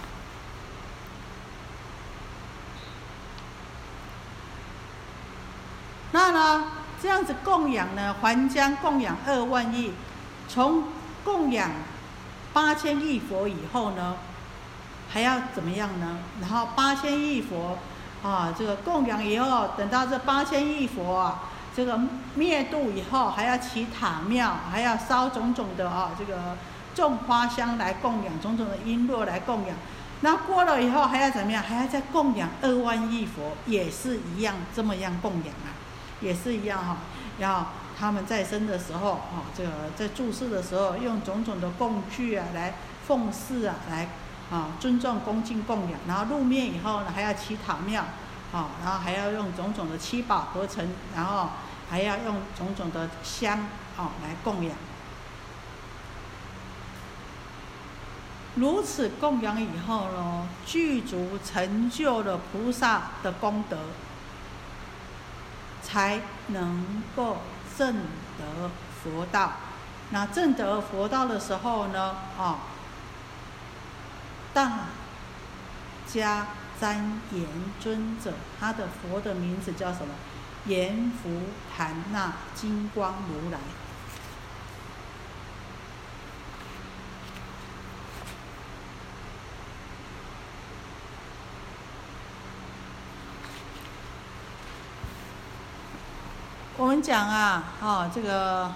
[6.12, 6.72] 那呢，
[7.02, 9.92] 这样子供养呢，还将供养二万亿，
[10.48, 10.86] 从
[11.24, 11.70] 供养
[12.54, 14.16] 八千亿佛以后呢，
[15.10, 16.18] 还要怎么样呢？
[16.40, 17.78] 然后八千亿佛
[18.24, 21.44] 啊，这个供养以后，等到这八千亿佛啊。
[21.80, 21.98] 这个
[22.36, 26.58] 灭度以后，还要起塔庙，还要烧种种的啊，这个
[26.94, 29.78] 种花香来供养，种种的璎珞来供养。
[30.20, 31.64] 那过了以后还要怎么样？
[31.64, 35.72] 还要再供养二万亿佛，也是一样这么样供养啊，
[36.20, 36.98] 也是一样哈。
[37.38, 42.74] 要他们在生的时候啊，这个在注释的时候，用种种的供具啊来
[43.08, 44.10] 奉祀啊，来
[44.52, 45.98] 啊尊重恭敬供养。
[46.10, 48.04] 然后入灭以后呢，还要起塔庙。
[48.52, 50.84] 好，然后还要用种种的七宝合成，
[51.16, 51.50] 然后
[51.90, 53.60] 还要用种种的香，
[53.98, 54.76] 哦，来供养。
[58.56, 63.78] 如此供养以后呢，具足成就了菩萨的功德，
[65.82, 67.38] 才能够
[67.78, 67.96] 证
[68.38, 68.70] 得
[69.04, 69.54] 佛道。
[70.12, 72.60] 那证得佛道的时候呢，啊，
[74.54, 74.80] 大
[76.08, 76.48] 家。
[76.80, 77.46] 三言
[77.82, 80.14] 尊者，他的佛的名字叫什么？
[80.66, 81.30] 阎浮
[81.76, 83.58] 檀那金光如来。
[96.78, 98.72] 我们讲啊，哦，这个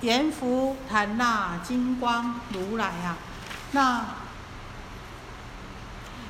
[0.00, 3.16] 阎浮檀那金光如来啊，
[3.72, 4.04] 那。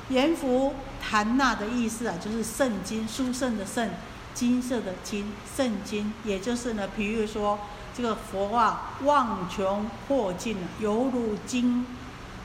[0.09, 3.89] 阎浮檀那的意思啊，就是圣经，殊胜的圣，
[4.33, 7.59] 金色的金，圣经，也就是呢，比如说
[7.95, 11.85] 这个佛啊，望穷阔尽了，犹如金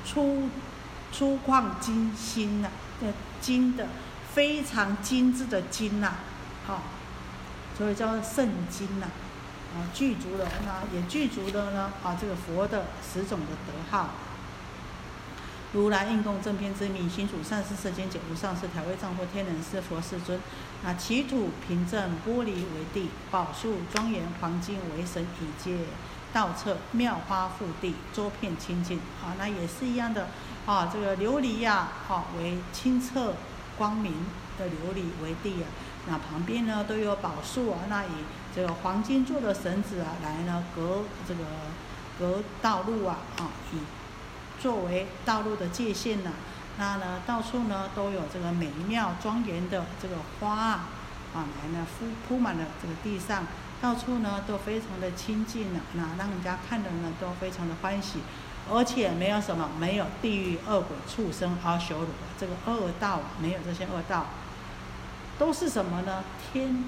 [0.05, 0.49] 粗
[1.13, 2.69] 粗犷金心呐，
[3.01, 3.87] 的金的
[4.35, 6.13] 非常精致的金呐，
[6.67, 6.83] 好，
[7.79, 9.07] 所以叫圣经呐，
[9.75, 14.11] 啊，具足了，那也具足了呢，啊，这个佛的十种的德号。
[15.73, 20.41] 如来应供正遍之名，心主善事世间解无上士，调味丈夫天人师佛世尊。
[20.83, 25.77] 那其土平正，玻璃为地，宝树庄严，黄金为神，以界
[26.33, 28.97] 道侧，妙花覆地，周遍清净。
[29.23, 30.29] 啊，那也是一样的。
[30.65, 33.35] 啊，这个琉璃呀，好为清澈
[33.77, 34.15] 光明
[34.59, 35.69] 的琉璃为地啊。
[36.07, 38.25] 那旁边呢都有宝树啊，那以
[38.57, 41.45] 这个黄金做的绳子啊，来呢隔这个
[42.19, 43.77] 隔道路啊，啊以。
[44.61, 46.33] 作为道路的界限呢，
[46.79, 50.89] 那呢到处呢都有这个美妙庄严的这个花啊，
[51.35, 53.47] 啊来呢铺铺满了这个地上，
[53.81, 58.19] 到处呢都非常的清净呢，那让人家看的呢都非常的欢喜，
[58.71, 64.27] 而且没有什么没有地狱恶鬼畜生阿修罗这个恶道没有这些恶道，
[65.39, 66.25] 都是什么呢？
[66.53, 66.85] 天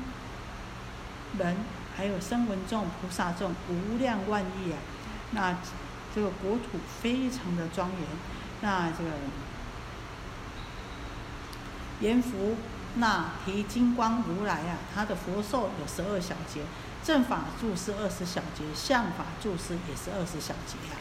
[1.39, 1.57] 人
[1.97, 4.79] 还有声闻众菩萨众无量万亿啊，
[5.31, 5.57] 那。
[6.13, 8.01] 这个国土非常的庄严，
[8.63, 9.11] 那这个
[12.01, 12.57] 阎浮
[12.97, 16.63] 那提金光如来啊，他的佛寿有十二小节，
[17.05, 20.99] 正法住是二十小节，相法住是也是二十小节啊。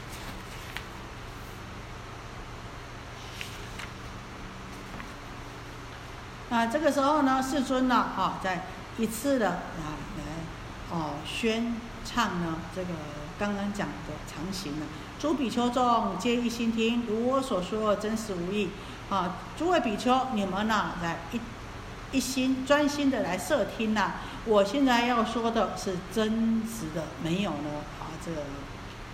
[6.52, 8.66] 啊，这个时候呢，世尊呢，啊，在
[9.00, 12.90] 一次的啊来哦宣唱呢这个。
[13.40, 14.86] 刚刚讲的常行呢，
[15.18, 18.70] 诸比丘众皆一心听，如我所说，真实无异。
[19.10, 21.40] 啊，诸位比丘，你们呢，来一
[22.12, 24.16] 一心专心的来摄听呐。
[24.46, 28.42] 我现在要说的是真实的，没有呢啊，这个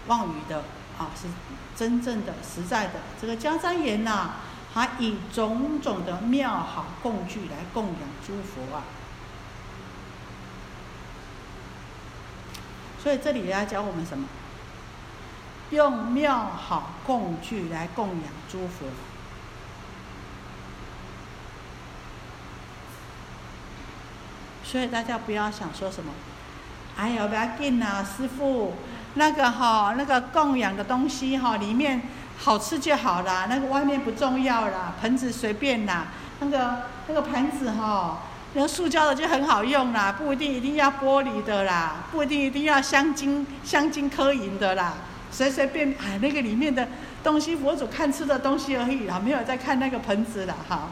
[0.08, 0.64] 妄语的
[0.98, 1.28] 啊，是
[1.76, 2.94] 真正的实在的。
[3.22, 4.32] 这个迦旃延呐，
[4.74, 8.84] 还以种种的妙好供具来供养诸佛啊。
[13.06, 14.28] 所以这里要教我们什么？
[15.70, 18.88] 用妙好供具来供养诸佛。
[24.64, 26.12] 所以大家不要想说什么，
[26.98, 28.74] 哎呀，不要紧啊，师傅，
[29.14, 32.02] 那个哈，那个供养的东西哈，里面
[32.40, 36.08] 好吃就好啦，那个外面不重要啦，盆子随便啦，
[36.40, 38.24] 那个那个盘子哈，
[38.62, 44.94] 个塑胶的就很好用啦，不一定一定要玻璃的啦，不一定一定要镶金镶金刻银的啦，
[45.32, 46.88] 随随便哎那个里面的
[47.24, 50.90] 东西，佛祖看吃的东西而已啦，没有在看那个盆子啦哈。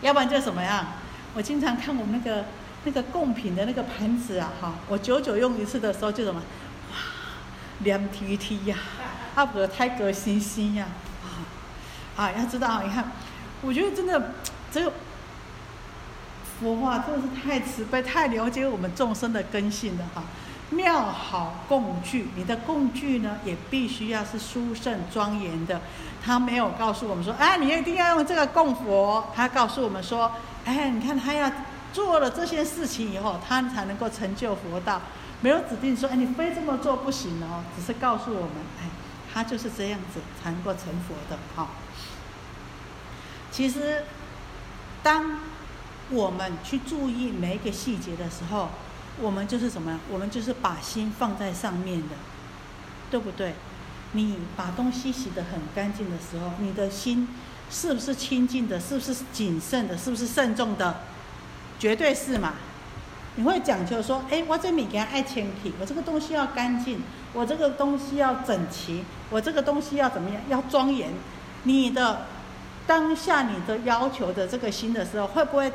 [0.00, 0.86] 要不然就什么样？
[1.34, 2.44] 我经常看我们那个
[2.84, 6.40] 那个贡品的那个盘子啊哈，我久久用一次的时候就什么，
[6.90, 6.96] 哇，
[7.80, 8.76] 凉提提呀。
[9.34, 10.86] 阿婆太革新新呀！
[12.16, 13.12] 啊，要知道，你看，
[13.62, 14.34] 我觉得真的，
[14.70, 14.92] 这个
[16.60, 20.22] 佛法真的是太慈悲、太了解我们众生的根性了哈。
[20.70, 25.80] 妙好供具，你的供具呢，也必须要是殊胜庄严的。
[26.24, 29.30] 他没有告诉我们说，哎，你一定要用这个供佛。
[29.34, 30.32] 他告诉我们说，
[30.64, 31.50] 哎，你看他要
[31.92, 35.00] 做了这些事情以后，他才能够成就佛道。
[35.40, 38.88] 没有指定说，哎，你非这么做不行哦，只是告诉我们，哎。
[39.34, 41.66] 他就是这样子才能够成佛的哈。
[43.50, 44.04] 其实，
[45.02, 45.38] 当
[46.12, 48.68] 我们去注意每一个细节的时候，
[49.20, 49.98] 我们就是什么？
[50.10, 52.16] 我们就是把心放在上面的，
[53.10, 53.54] 对不对？
[54.12, 57.28] 你把东西洗得很干净的时候，你的心
[57.70, 58.78] 是不是清净的？
[58.78, 59.96] 是不是谨慎的？
[59.96, 61.00] 是不是慎重的？
[61.78, 62.52] 绝对是嘛。
[63.36, 67.00] 你会讲究说，哎，我这米给他爱清皮，我这个东西要干净，
[67.32, 70.42] 我这个东西要整齐，我这个东西要怎么样？
[70.50, 71.08] 要庄严。
[71.62, 72.26] 你的
[72.86, 75.72] 当下你的要求的这个心的时候，会不会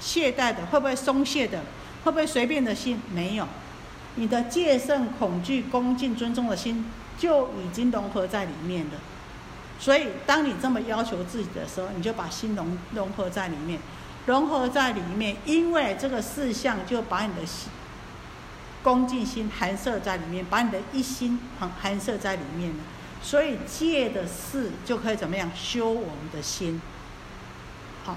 [0.00, 0.66] 懈怠的？
[0.66, 1.62] 会不会松懈的？
[2.04, 3.00] 会不会随便的心？
[3.12, 3.46] 没有，
[4.14, 6.86] 你的戒慎恐惧恭敬尊重的心
[7.18, 8.92] 就已经融合在里面了。
[9.80, 13.78] 所以，当你这么要求自己的时候，你就把心融融合在里面。
[14.26, 17.70] 融合在里面，因为这个事项就把你的心
[18.82, 22.76] 恭敬心含摄在里面，把你的一心含含摄在里面了。
[23.22, 26.80] 所以戒的事就可以怎么样修我们的心？
[28.04, 28.16] 好，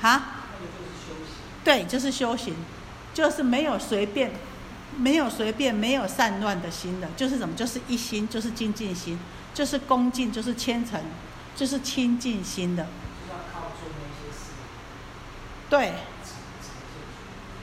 [0.00, 0.22] 哈？
[1.64, 2.54] 对，就是修行，
[3.12, 4.30] 就是没有随便，
[4.96, 7.54] 没有随便，没有散乱的心的，就是什么？
[7.54, 9.18] 就是一心，就是精进心，
[9.52, 11.00] 就是恭敬，就是虔诚，
[11.54, 12.86] 就是清净心的。
[15.68, 15.92] 对，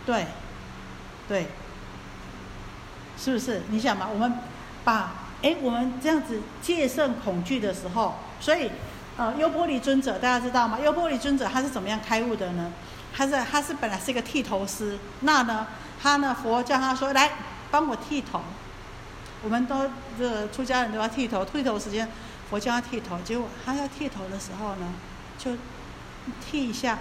[0.06, 0.28] 对，
[1.28, 1.48] 对，
[3.18, 3.64] 是不是？
[3.70, 4.32] 你想嘛，我们
[4.84, 8.70] 把哎，我们这样子戒慎恐惧的时候，所以
[9.18, 10.80] 呃，优波离尊者大家知道吗？
[10.80, 12.72] 优波离尊者他是怎么样开悟的呢？
[13.16, 15.68] 他是他是本来是一个剃头师，那呢，
[16.02, 17.32] 他呢佛叫他说来
[17.72, 18.42] 帮我剃头，
[19.44, 22.08] 我们都这出家人都要剃头，剃头时间
[22.50, 24.94] 佛教他剃头，结果他要剃头的时候呢，
[25.38, 25.52] 就
[26.46, 27.00] 剃一下。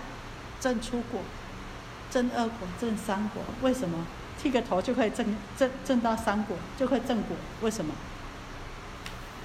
[0.61, 1.21] 正出果，
[2.11, 4.07] 正二果，正三果，为什么
[4.43, 7.37] 剃个头就可以正正正到三果，就可以正果？
[7.61, 7.93] 为什么？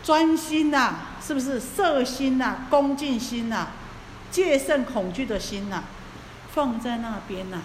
[0.03, 3.67] 专心呐，是不是色心呐，恭敬心呐，
[4.31, 5.83] 戒慎恐惧的心呐，
[6.51, 7.61] 放在那边呐，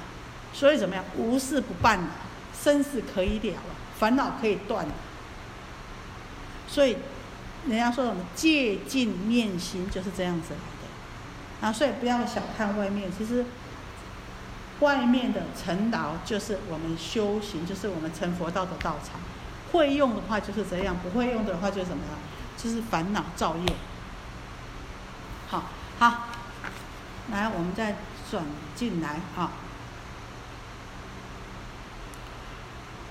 [0.53, 1.05] 所以怎么样？
[1.17, 2.09] 无事不办了，
[2.61, 4.93] 生死可以了了，烦恼可以断了。
[6.69, 6.97] 所以
[7.69, 10.55] 人家说什么戒尽念心，就是这样子。
[11.61, 13.47] 啊，所以不要小看外面，其实
[14.81, 19.21] 外面的尘劳就是我们修行，就是我们成佛道的道场。
[19.75, 22.13] 会用的话就是这样，不会用的话就是什么呀？
[22.57, 23.75] 就是烦恼造业。
[25.49, 25.65] 好，
[25.99, 26.29] 好，
[27.31, 27.97] 来，我们再
[28.31, 29.51] 转进来啊。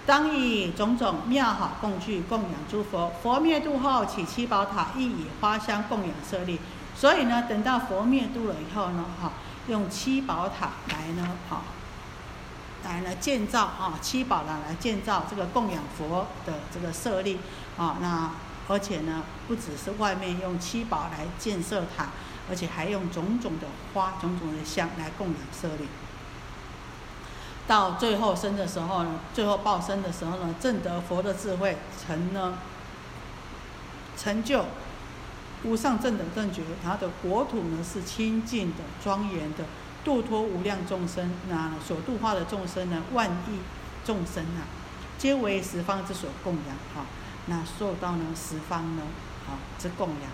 [0.05, 6.59] 当以种种妙好供具供养诸佛，佛灭度后，起七宝塔，亦以花香供养舍利。
[6.95, 9.31] 所以呢，等到佛灭度了以后呢，哈，
[9.67, 11.61] 用七宝塔来呢，哈，
[12.83, 17.39] 来呢建造啊，七宝呢来建造这个供养佛的这个舍利
[17.77, 18.31] 啊，那
[18.67, 22.09] 而且呢，不只是外面用七宝来建设塔，
[22.49, 25.87] 而且还用种种的花、种种的香来供养舍利。
[27.65, 32.57] 到最后生的时候呢，最后报生的时候呢，正得佛的智慧，成呢
[34.17, 34.65] 成就。
[35.65, 39.63] 无上正等正觉，他的国土呢是清净的、庄严的，
[40.03, 41.31] 度脱无量众生。
[41.49, 43.59] 那所度化的众生呢，万亿
[44.05, 44.67] 众生啊，
[45.17, 46.75] 皆为十方之所供养。
[46.93, 47.05] 哈，
[47.47, 49.03] 那受到呢十方呢，
[49.47, 50.31] 啊之供养。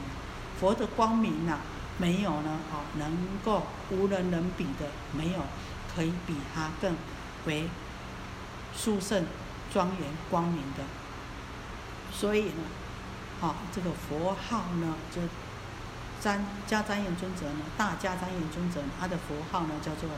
[0.59, 1.59] 佛的光明啊，
[1.97, 3.11] 没有呢，啊能
[3.43, 5.39] 够无人能比的，没有
[5.95, 6.95] 可以比他更
[7.45, 7.69] 为
[8.75, 9.25] 殊胜、
[9.73, 10.83] 庄严、光明的。
[12.11, 12.63] 所以呢。
[13.41, 15.21] 好，这个佛号呢，就
[16.21, 16.39] 瞻
[16.69, 20.09] 迦旃延尊者呢，大加旃延尊者，他的佛号呢叫做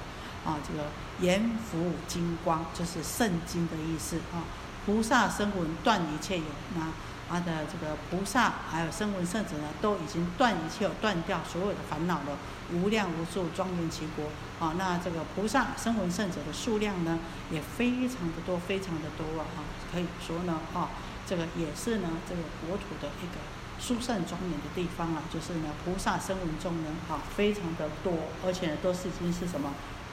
[0.43, 0.89] 啊，这个
[1.20, 4.43] 严福金光，就是圣经的意思啊。
[4.86, 6.45] 菩萨声闻断一切有，
[6.76, 6.88] 那
[7.30, 12.38] 他的这个菩萨还有声闻圣者呢，都已经断一切断掉所有的烦恼了，
[12.74, 14.26] 无量无数庄严其国
[14.60, 14.74] 啊。
[14.78, 17.20] 那这个菩萨声闻圣者的数量呢，
[17.52, 19.45] 也非常的多，非常的多啊。
[19.93, 20.89] 可以说呢，啊，
[21.28, 23.38] 这个也是呢，这个国土的一个
[23.82, 28.13] 殊胜庄严的地方啊，就是呢，菩萨声闻众呢，啊，非常的多，
[28.45, 29.71] 而且呢都是已经是什么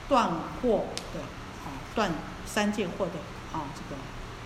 [0.09, 0.27] 断
[0.61, 0.79] 惑
[1.13, 1.21] 的
[1.63, 2.11] 啊，断
[2.47, 3.19] 三界惑的
[3.53, 4.01] 啊，这个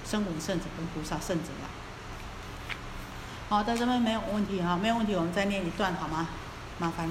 [0.05, 1.71] 声闻圣者跟菩萨圣者啊。
[3.47, 6.28] 好，在这边没有问题啊，没有问题，我们再念一段好吗？
[6.80, 7.09] 麻烦。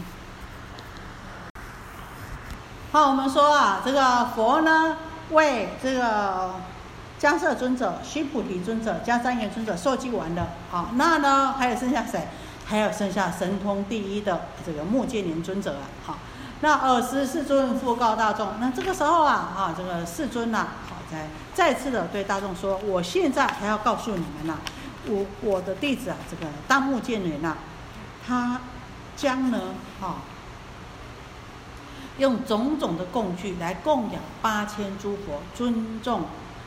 [2.93, 4.99] 好，我们说啊，这个佛呢，
[5.31, 6.57] 为这个
[7.23, 10.49] 迦摄尊者、须菩提尊者、迦旃延尊者受记完了。
[10.69, 12.27] 好，那呢，还有剩下谁？
[12.67, 15.87] 还有剩下神通第一的这个目犍连尊者啊。
[16.05, 16.19] 好，
[16.63, 24.57] 那尔时世尊复告大众，那这个时候啊，啊，这个世尊呐，好，再再次的对大众说，我现在还要告诉你们呐。
[25.07, 27.55] 我我的弟子啊，这个大目犍连呐，
[28.27, 28.61] 他
[29.17, 29.61] 将呢，
[30.01, 30.17] 哈，
[32.19, 36.23] 用种种的供具来供养八千诸佛，尊重，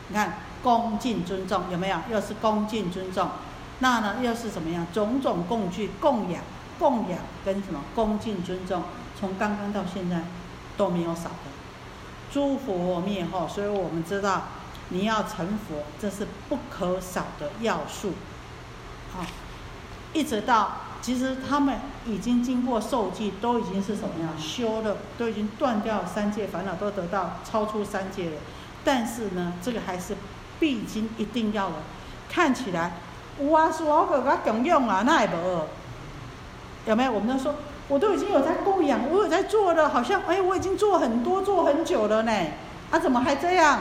[0.07, 1.97] 你看恭敬尊重有没有？
[2.11, 3.29] 又是恭敬尊重，
[3.79, 4.85] 那呢又是怎么样？
[4.93, 6.41] 种种共具供养，
[6.79, 7.81] 供养跟什么？
[7.93, 8.83] 恭敬尊重，
[9.19, 10.23] 从刚刚到现在
[10.77, 11.51] 都没有少的。
[12.31, 14.43] 诸佛灭后，所以我们知道。
[14.89, 18.13] 你要成佛，这是不可少的要素，
[19.17, 19.25] 啊，
[20.13, 28.37] 一直到其实他们已经经过受记，都已经是什么样修了，都已经断掉三界烦恼，都得到超出三界了。
[28.85, 30.15] 但是呢，这个还是
[30.59, 31.75] 必经一定要的。
[32.29, 32.93] 看起来，
[33.49, 35.67] 哇，说我个个供养啊，那也无，
[36.85, 37.11] 有没有？
[37.11, 37.55] 我们都说，
[37.87, 42.31] 我都已经有在供养，我有在做了，好像哎，我已经做很多，做很久了呢，
[42.91, 43.79] 啊，怎么还这样？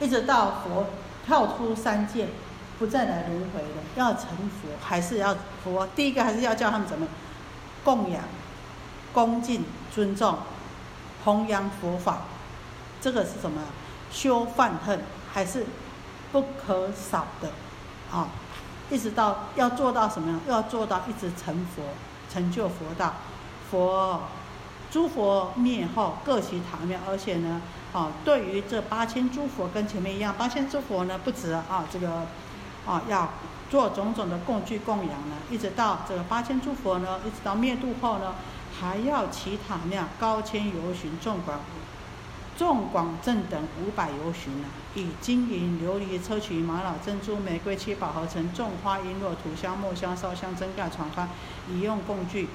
[0.00, 0.86] 一直到佛
[1.26, 2.28] 跳出三界，
[2.78, 5.34] 不再来轮回了，要成佛还是要
[5.64, 5.86] 佛？
[5.94, 7.06] 第一个还是要叫他们怎么
[7.84, 8.22] 供养、
[9.12, 10.38] 恭敬、尊重、
[11.24, 12.22] 弘扬佛法，
[13.00, 13.60] 这个是什么？
[14.10, 15.00] 修犯恨
[15.32, 15.66] 还是
[16.32, 17.50] 不可少的
[18.10, 18.28] 啊！
[18.90, 20.40] 一直到要做到什么样？
[20.48, 21.82] 要做到一直成佛，
[22.32, 23.14] 成就佛道，
[23.70, 24.22] 佛
[24.90, 27.60] 诸佛灭后各其塔庙，而且呢。
[27.90, 32.26] 啊，对于这八千诸佛跟前面一样，八千诸佛呢不止啊，这个
[32.86, 33.30] 啊要
[33.70, 38.34] 做种种的供具供养呢，一直到这个八千诸佛呢，一直到灭度后呢，
[38.78, 41.58] 还要其塔庙高千游巡，众观
[42.58, 51.28] 众广正等五百游巡呢，以金银琉璃砗磲玛瑙珍珠玫瑰七宝合成，种花璎珞土香木香烧香真盖传花，
[51.70, 52.48] 以用供具。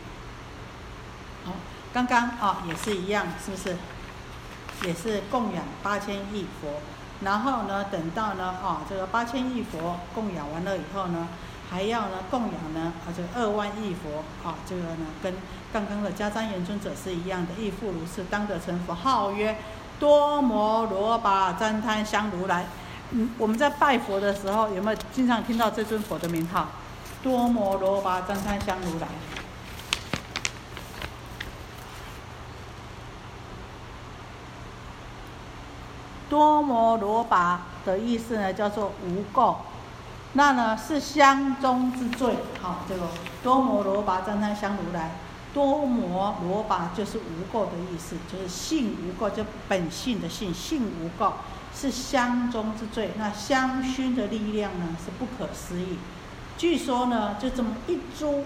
[1.45, 1.54] 好，
[1.93, 3.78] 刚刚啊也是一样，是不是？
[4.86, 6.82] 也是供养八千亿佛，
[7.22, 11.30] 然后呢，等到呢，啊，这个八千亿佛供养完了以后呢，
[11.70, 15.34] 还要呢供养呢，啊，这个二万亿佛，啊，这个呢跟
[15.72, 19.58] 刚刚的迦旃延尊者是一样的，亦复如是，当得成佛，号曰
[19.99, 22.65] 多摩罗跋旃檀香如来。
[23.11, 26.67] 嗯，我们在拜佛的时候有没有经常听到这尊佛的名号？
[27.21, 29.07] 多摩罗跋旃檀香如来。
[36.29, 39.55] 多摩罗跋的意思呢，叫做无垢，
[40.33, 42.33] 那呢是香中之最。
[42.59, 43.03] 好，这个
[43.43, 45.11] 多摩罗跋赞叹香如来，
[45.54, 51.34] 多摩罗跋就是无垢的意思，就是性无垢，就本性的性，性无垢
[51.76, 53.12] 是香中之最。
[53.18, 55.97] 那香薰的力量呢是不可思议。
[56.58, 58.45] 据说呢，就这么一株，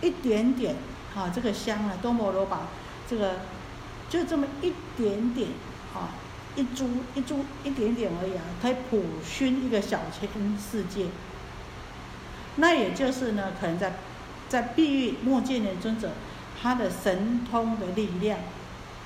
[0.00, 0.76] 一点点，
[1.14, 2.58] 好，这个香啊，多摩罗跋，
[3.08, 3.40] 这个
[4.08, 5.48] 就这么一点点，
[5.92, 6.08] 好。
[6.56, 11.06] 一株一株一点点而已啊，可以普熏一个小千世界。
[12.54, 13.94] 那也就是呢，可能在
[14.48, 16.12] 在碧玉莫见连尊者
[16.64, 18.38] 他的神通的力量，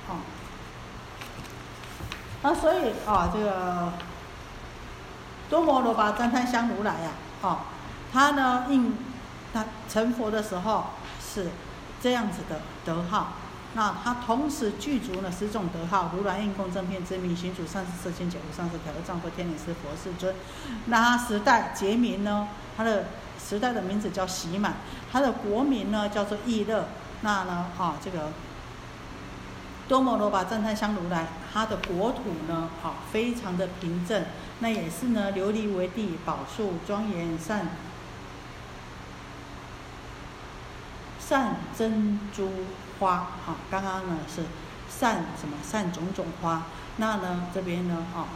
[0.07, 0.23] 啊，
[2.41, 3.91] 那所以啊，这个
[5.49, 7.65] 多摩罗跋赞叹香如来呀，啊，
[8.13, 8.97] 他呢应
[9.53, 10.85] 他成佛的时候
[11.21, 11.47] 是
[12.01, 13.33] 这样子的德号。
[13.73, 20.33] 那他同时具足了十种德号：如来应供正片之名，行主上师四千九无上师调和丈夫天理师佛世尊。
[20.85, 22.47] 那他时代节名呢？
[22.77, 23.07] 他的
[23.37, 24.75] 时代的名字叫喜满，
[25.11, 26.87] 他的国名呢叫做易乐。
[27.21, 28.31] 那呢，啊，这个
[29.87, 34.25] 多摩罗跋赞叹香如来，他的国土呢，啊，非常的平正。
[34.59, 37.67] 那也是呢，琉璃为地，宝树庄严善。
[41.19, 42.49] 善珍珠
[42.99, 44.43] 花，啊，刚刚呢是
[44.89, 46.63] 善什么善种种花，
[46.97, 48.27] 那呢这边呢，啊，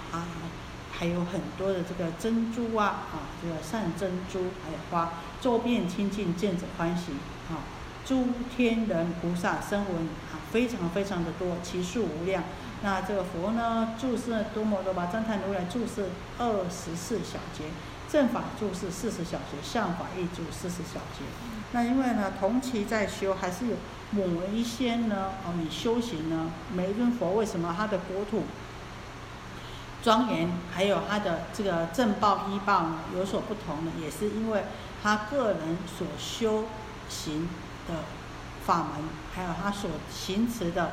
[0.92, 7.14] 还有很多的这个珍珠啊，啊，这个善珍珠还有花，周遍清净，见者欢喜，
[7.50, 7.58] 啊，
[8.06, 12.44] 诸天人菩萨声闻啊，非常非常的多，其数无量。
[12.82, 17.66] 那这个佛呢，注释多摩多巴赞叹如来注释二十四小节，
[18.10, 21.24] 正法注释四十小节，相法一注四十小节。
[21.72, 23.78] 那因为呢，同期在修，还是有
[24.12, 28.44] 某一些呢，哦，你修行呢，每一尊佛为什么他的国土
[30.04, 33.92] 庄严，还有他的这个正报依报呢有所不同呢？
[34.02, 34.66] 也是因为
[35.02, 36.66] 他个人所修
[37.08, 37.48] 行
[37.88, 38.04] 的
[38.66, 39.04] 法门，
[39.36, 40.92] 还有他所行持的。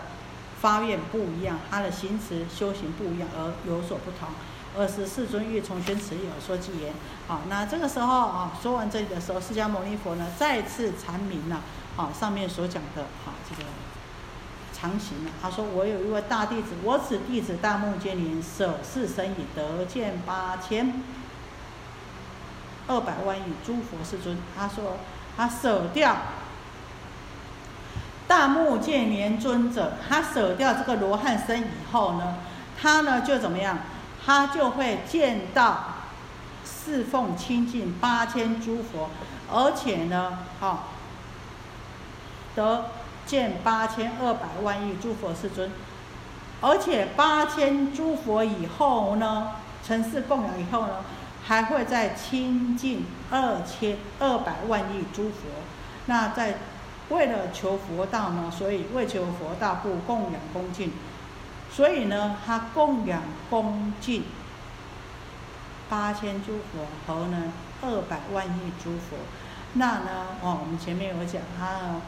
[0.60, 4.28] 发愿不一样，他的行持修行不一样而有所不同。
[4.76, 6.92] 二十四尊欲从宣持有说偈言，
[7.26, 11.62] 好，那这个时候啊，说完这里的时候，释迦牟尼佛呢再次阐明了
[11.96, 13.62] 啊上面所讲的啊这个
[14.74, 15.30] 常行了。
[15.40, 21.02] 他说：“我有一位大弟子，我此弟子大目犍连舍是身已得见八千
[22.86, 24.98] 二百万亿诸佛世尊。”他说
[25.38, 26.18] 他舍掉。
[28.30, 32.36] 大目犍连尊者，他舍掉这个罗汉身以后呢，
[32.80, 33.78] 他呢就怎么样？
[34.24, 35.94] 他就会见到
[36.64, 39.10] 侍奉清净八千诸佛，
[39.52, 40.84] 而且呢，哈，
[42.54, 42.84] 得
[43.26, 45.68] 见八千二百万亿诸佛世尊，
[46.60, 50.98] 而且八千诸佛以后呢，成事供养以后呢，
[51.44, 55.48] 还会再亲近二千二百万亿诸佛，
[56.06, 56.58] 那在。
[57.10, 60.92] 为了求佛道呢，所以为求佛道故供养恭敬，
[61.70, 64.24] 所以呢，他供养恭敬
[65.88, 67.52] 八千诸佛和呢
[67.82, 69.18] 二百万亿诸佛。
[69.74, 72.00] 那呢，哦，我们前面有讲，他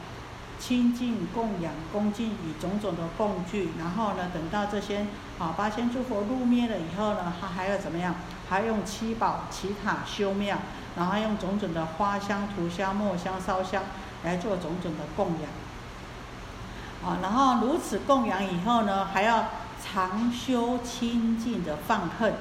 [0.61, 5.07] 清净供养恭敬以种种的供具，然后呢，等到这些
[5.39, 8.15] 啊八千诸佛入灭了以后呢，他还要怎么样？
[8.49, 10.59] 还用七宝奇塔修庙，
[10.97, 13.83] 然后用种种的花香、涂香、墨香、烧香。
[14.25, 19.49] 来做种种的供养，啊，然后如此供养以后呢，还要
[19.83, 22.35] 常修清净的放恨，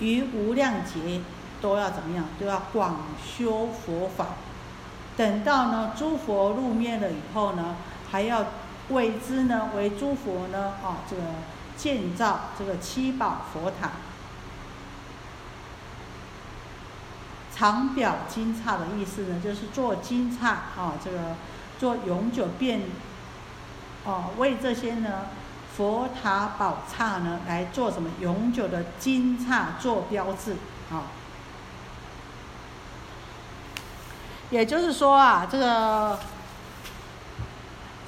[0.00, 1.22] 于无量劫
[1.62, 2.26] 都要怎么样？
[2.38, 4.26] 都要广修佛法。
[5.16, 7.76] 等到呢诸佛入灭了以后呢，
[8.10, 8.44] 还要
[8.90, 11.22] 为之呢为诸佛呢啊这个
[11.76, 13.92] 建造这个七宝佛塔。
[17.54, 21.36] 常表金刹的意思呢，就是做金刹啊，这个
[21.78, 22.82] 做永久变
[24.04, 25.26] 哦，为这些呢
[25.76, 30.56] 佛塔宝刹呢来做什么永久的金刹做标志
[30.90, 31.04] 啊。
[34.50, 36.18] 也就是说啊，这个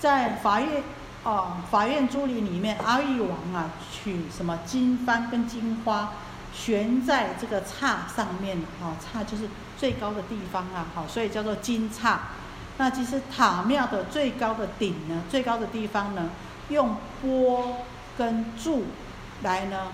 [0.00, 0.82] 在法院
[1.22, 6.10] 哦，法院珠林里面，阿育王啊取什么金幡跟金花。
[6.56, 12.22] 悬在这个刹上面，哈，刹就是最高的地方啊，好，所以叫做金刹。
[12.78, 16.30] 那其实塔庙的最高的顶呢，最高的地方呢，
[16.70, 17.84] 用波
[18.16, 18.86] 跟柱
[19.42, 19.88] 来呢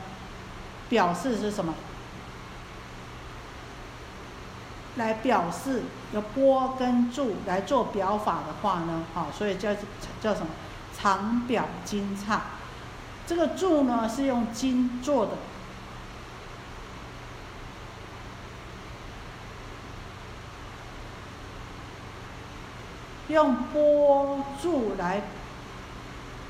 [0.88, 1.74] 表示是什么？
[4.96, 5.82] 来表示
[6.12, 9.74] 有波跟柱来做表法的话呢，好，所以叫
[10.20, 10.46] 叫什么？
[10.96, 12.42] 长表金刹。
[13.26, 15.32] 这个柱呢是用金做的。
[23.32, 25.22] 用波柱来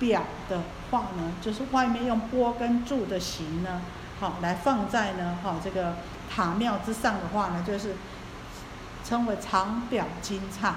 [0.01, 0.61] 表的
[0.91, 3.83] 话呢，就是外面用波跟柱的形呢，
[4.21, 5.95] 好来放在呢，好这个
[6.29, 7.95] 塔庙之上的话呢，就是
[9.05, 10.75] 称为长表金刹。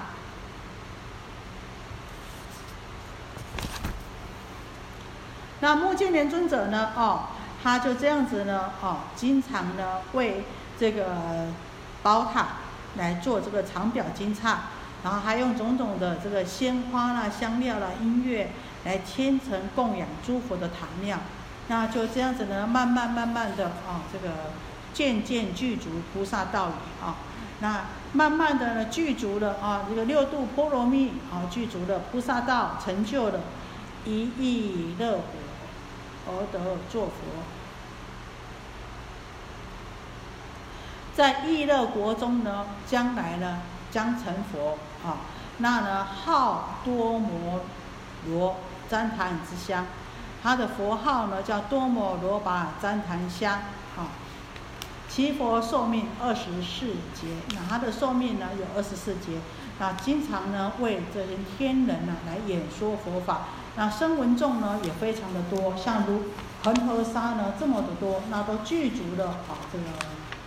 [5.60, 7.24] 那目犍连尊者呢，哦，
[7.62, 10.44] 他就这样子呢，哦，经常呢为
[10.78, 11.48] 这个
[12.02, 12.46] 宝塔
[12.96, 14.60] 来做这个长表金刹。
[15.04, 18.50] 然后还用种种的这个鲜花啦、香料啦、音乐
[18.84, 21.18] 来虔诚供养诸佛的坛庙，
[21.68, 24.34] 那就这样子呢，慢慢慢慢的啊，这个
[24.92, 26.74] 渐渐具足菩萨道理
[27.04, 27.16] 啊，
[27.60, 33.40] 那慢慢的呢具足了啊，这个六度波罗蜜啊具足了菩萨道，成就了
[34.04, 35.22] 一亿乐果
[36.28, 37.12] 而得作佛，
[41.14, 43.60] 在意乐国中呢，将来呢。
[43.90, 45.18] 将成佛啊，
[45.58, 47.60] 那呢号多摩
[48.28, 48.56] 罗
[48.90, 49.86] 旃檀之香，
[50.42, 53.54] 他的佛号呢叫多摩罗跋旃檀香
[53.96, 54.08] 啊。
[55.08, 59.38] 其佛寿命二十四劫，那他的寿命呢有二十四劫，
[59.78, 66.24] 那经常呢为这些天人呢来演说佛法，那声闻众呢也非常的多，像如
[66.64, 69.84] 恒河沙呢这么的多，那都具足了啊，这个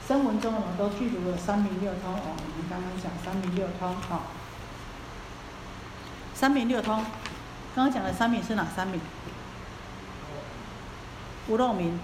[0.10, 2.34] 声闻中呢都具足了三明六通哦。
[2.36, 4.24] 我们刚刚讲三明六通啊，
[6.34, 6.96] 三明六通，
[7.76, 9.00] 刚刚讲的三明是哪三明？
[11.48, 12.00] 无漏明，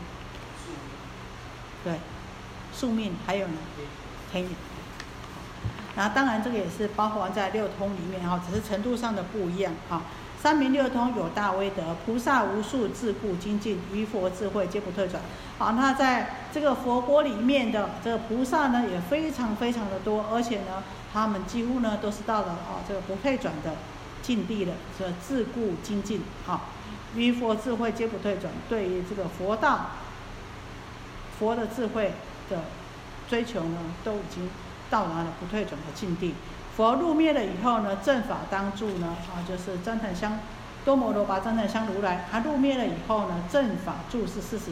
[1.83, 1.95] 对，
[2.71, 3.57] 宿命还有呢，
[4.31, 4.53] 天眼。
[5.95, 10.03] 那当然这个也是包含在六通里面哈，只是程度上的不一样哈。
[10.45, 15.19] 三明六通有大威德，菩萨无数自故精进，于佛智慧皆不退转。
[15.57, 23.73] 好，那在这个佛国里面的这个菩萨呢，也非常非常的多，而且呢，他们几乎呢都是到了啊这个不退转的
[24.21, 26.69] 境地了，这自故精进，好，
[27.15, 28.53] 于佛智慧皆不退转。
[28.69, 29.87] 对于这个佛道、
[31.39, 32.13] 佛的智慧
[32.51, 32.65] 的
[33.27, 34.47] 追求呢，都已经
[34.91, 36.35] 到达了不退转的境地。
[36.75, 40.39] 佛入灭了以后呢，正法当住呢，啊，就是旃檀香
[40.83, 44.65] 多摩罗跋旃檀香如来，他入灭了以后呢，正法住是四十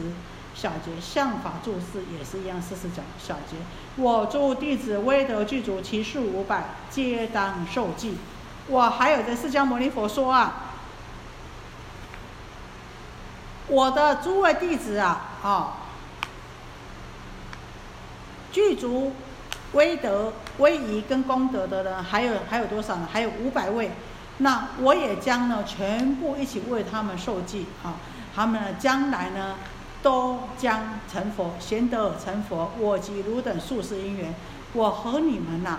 [0.54, 3.56] 小节，相法住是也是一样四十小小节。
[3.96, 8.18] 我诸弟子威德具足，其数五百，皆当受记。
[8.68, 10.74] 我还有的释迦牟尼佛说啊，
[13.68, 15.72] 我的诸位弟子啊，啊，
[18.52, 19.12] 具足。
[19.72, 23.08] 威德、威仪跟功德的呢，还有还有多少呢？
[23.10, 23.90] 还有五百位。
[24.38, 27.94] 那我也将呢全部一起为他们受记啊。
[28.34, 29.56] 他们呢将来呢
[30.02, 32.70] 都将成佛，贤德成佛。
[32.78, 34.34] 我及汝等数世因缘，
[34.72, 35.78] 我和你们呐，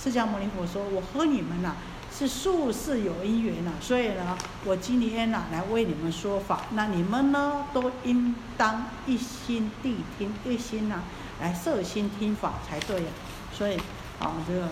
[0.00, 1.74] 释迦牟尼佛说，我和你们呐
[2.16, 6.62] 是数世有因缘呐，所以呢，我今天呐来为你们说法。
[6.72, 11.02] 那你们呢都应当一心谛听，一心呐
[11.40, 13.08] 来摄心听法才对呀。
[13.52, 13.76] 所以，
[14.18, 14.68] 啊，这个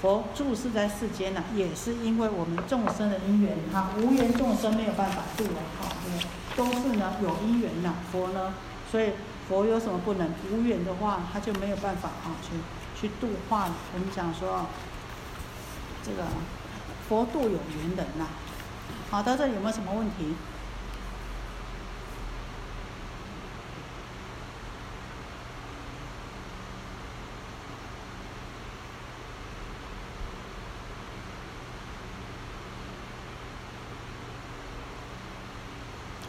[0.00, 8.54] 佛住世在世间呢，也是因为我们众生的因缘，哈，无缘众生没有办法度了，哈，这个都是呢有因缘呐，佛呢，
[8.90, 9.10] 所以
[9.48, 10.28] 佛有什么不能？
[10.52, 12.56] 无缘的话，他就没有办法啊，去
[13.00, 13.68] 去度化。
[13.94, 14.66] 我们讲说，
[16.04, 16.22] 这个
[17.08, 18.26] 佛度有缘人呐。
[19.10, 20.34] 好，到这有没有什么问题？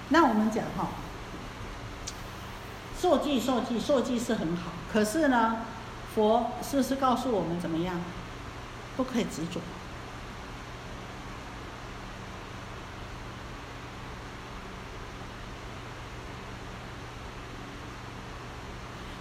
[0.10, 0.88] 那我们讲哈，
[3.00, 5.58] 受记受记受记是很好，可是呢，
[6.16, 8.00] 佛是不是告诉我们怎么样，
[8.96, 9.60] 不可以执着？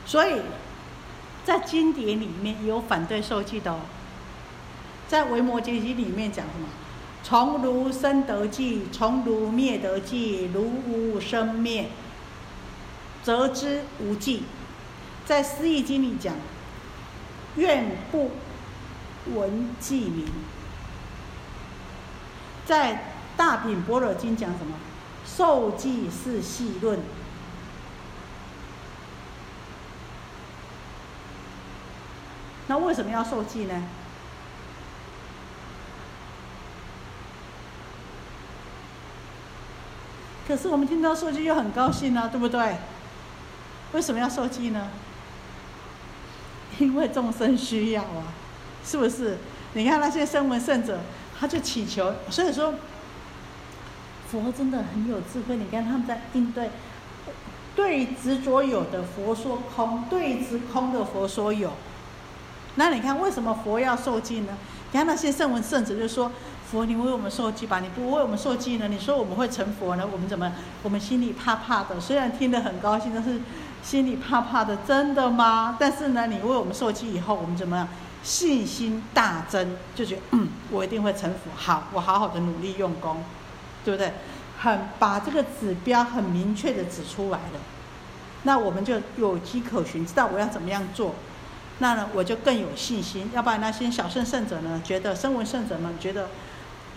[0.06, 0.40] 所以
[1.44, 3.80] 在经典里面有反对受记的哦，
[5.08, 6.68] 在维摩诘经里面讲什么？
[7.28, 11.88] 从如生得计，从如灭得计，如无生灭，
[13.24, 14.44] 则知无计。
[15.24, 16.36] 在《诗意经》里讲，
[17.56, 18.30] 愿不
[19.34, 20.28] 闻寂名。
[22.64, 22.94] 在
[23.36, 24.76] 《大品般若经》讲什么？
[25.26, 27.00] 受记是细论。
[32.68, 33.82] 那为什么要受记呢？
[40.46, 42.76] 可是我们听到受记又很高兴啊，对不对？
[43.92, 44.88] 为什么要受记呢？
[46.78, 48.30] 因为众生需要啊，
[48.84, 49.38] 是不是？
[49.72, 51.00] 你看那些声闻圣者，
[51.38, 52.74] 他就祈求，所以说，
[54.30, 55.56] 佛真的很有智慧。
[55.56, 56.70] 你看他们在应对，
[57.74, 61.72] 对执着有的佛说空，对执空的佛说有。
[62.76, 64.56] 那你看为什么佛要受记呢？
[64.92, 66.30] 你看那些圣闻圣者就说。
[66.70, 67.80] 佛，你为我们受记吧？
[67.80, 68.88] 你不为我们受记呢？
[68.88, 70.04] 你说我们会成佛呢？
[70.10, 70.52] 我们怎么？
[70.82, 72.00] 我们心里怕怕的。
[72.00, 73.40] 虽然听得很高兴，但是
[73.82, 74.76] 心里怕怕的。
[74.86, 75.76] 真的吗？
[75.78, 77.88] 但是呢，你为我们受记以后，我们怎么样？
[78.22, 81.50] 信心大增，就觉得嗯，我一定会成佛。
[81.54, 83.22] 好，我好好的努力用功，
[83.84, 84.12] 对不对？
[84.58, 87.60] 很把这个指标很明确的指出来了，
[88.42, 91.14] 那我们就有迹可循，知道我要怎么样做。
[91.78, 93.30] 那呢，我就更有信心。
[93.32, 96.28] 要不然那些小圣圣者呢，觉得声闻圣者们觉得。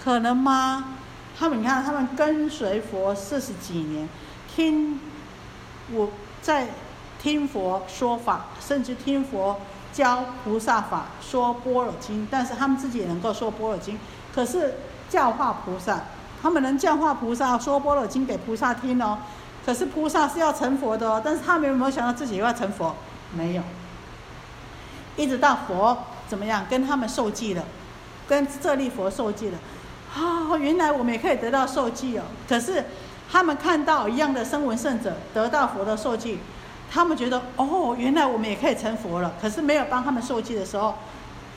[0.04, 0.96] 可能吗？
[1.38, 4.10] 他们你看，他们跟随佛四十几年，
[4.54, 5.00] 听
[5.92, 6.10] 我
[6.42, 6.68] 在
[7.22, 9.60] 听佛说法，甚至听佛
[9.94, 13.98] 教菩萨法，说般若经，但是他们自己也能够说般若经。
[14.36, 14.76] 可是
[15.10, 16.02] 教化菩萨，
[16.42, 19.18] 他们能教化菩萨说般若经给菩萨听哦。
[19.66, 22.96] 可是菩萨是要成佛的哦，但是他们有没有想到自己要成佛？
[23.34, 23.64] 没有。
[25.16, 25.98] 一直到佛
[26.28, 27.64] 怎么样跟他们受记了，
[28.28, 29.58] 跟舍利佛受记了。
[30.14, 32.24] 啊，原来我们也可以得到受记哦。
[32.48, 32.84] 可是
[33.32, 36.40] 他们看到一样的声闻圣者得到佛的受记，
[36.92, 39.34] 他们觉得哦，原来我们也可以成佛了。
[39.40, 40.96] 可是没有帮他们受记的时候，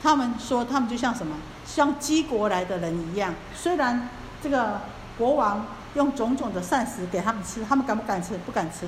[0.01, 1.35] 他们说他们就像什么，
[1.65, 3.33] 像鸡国来的人一样。
[3.55, 4.09] 虽然
[4.41, 4.81] 这个
[5.17, 8.37] 国王用种种的膳食给他们吃，他们敢不敢吃？
[8.45, 8.87] 不敢吃，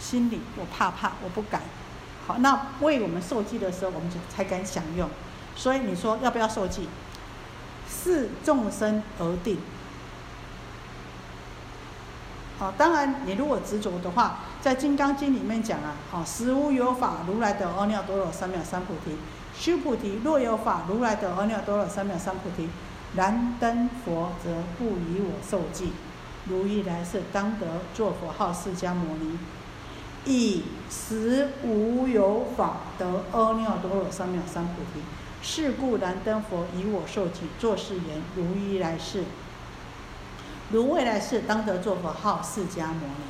[0.00, 1.60] 心里我怕怕，我不敢。
[2.26, 5.08] 好，那为我们受记的时候，我们就才敢享用。
[5.54, 6.88] 所以你说要不要受记？
[8.02, 9.58] 视众生而定。
[12.58, 19.16] 好，当然你如果执着的话，在《金刚经》里面讲啊，好，实无有法如来的阿耨多罗三藐三菩提。
[19.56, 22.68] 须菩提，若有法如来的阿耨多罗三藐三菩提，
[23.14, 25.92] 燃灯佛则不以我受记。
[26.46, 29.38] 如意来世当得作佛号释迦牟尼。
[30.26, 35.00] 以实无有法得阿耨多罗三藐三菩提，
[35.46, 39.24] 是故燃灯佛以我受记，作是言：如一来世，
[40.70, 43.24] 如未来世，当得作佛号释迦牟尼。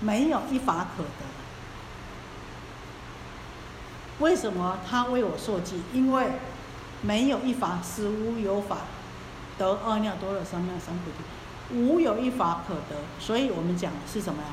[0.00, 1.08] 没有一法可得。
[4.18, 5.82] 为什么他为我受记？
[5.94, 6.26] 因为
[7.00, 8.78] 没有一法实无有法
[9.58, 12.96] 得阿耨多的三藐三菩提，无有一法可得。
[13.18, 14.48] 所以我们讲的是什么呀？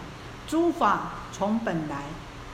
[0.47, 2.03] 诸法从本来，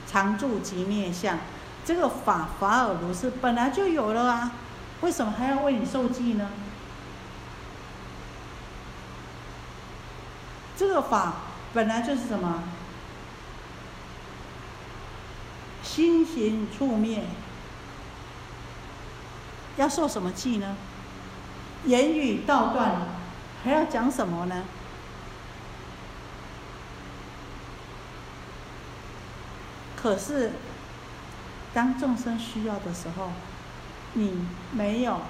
[0.08, 1.40] 常住即灭相。
[1.86, 4.52] 这个法法尔如是，本来就有了啊，
[5.02, 6.50] 为什么还要为你受记呢？
[10.78, 11.34] 这个法
[11.74, 12.64] 本来就是什么？
[15.82, 17.24] 心行处灭，
[19.78, 20.76] 要受什么记呢？
[21.86, 23.08] 言语道断，
[23.64, 24.64] 还要讲什么呢？
[29.96, 30.52] 可是，
[31.74, 33.32] 当众生需要的时候，
[34.14, 35.22] 你没有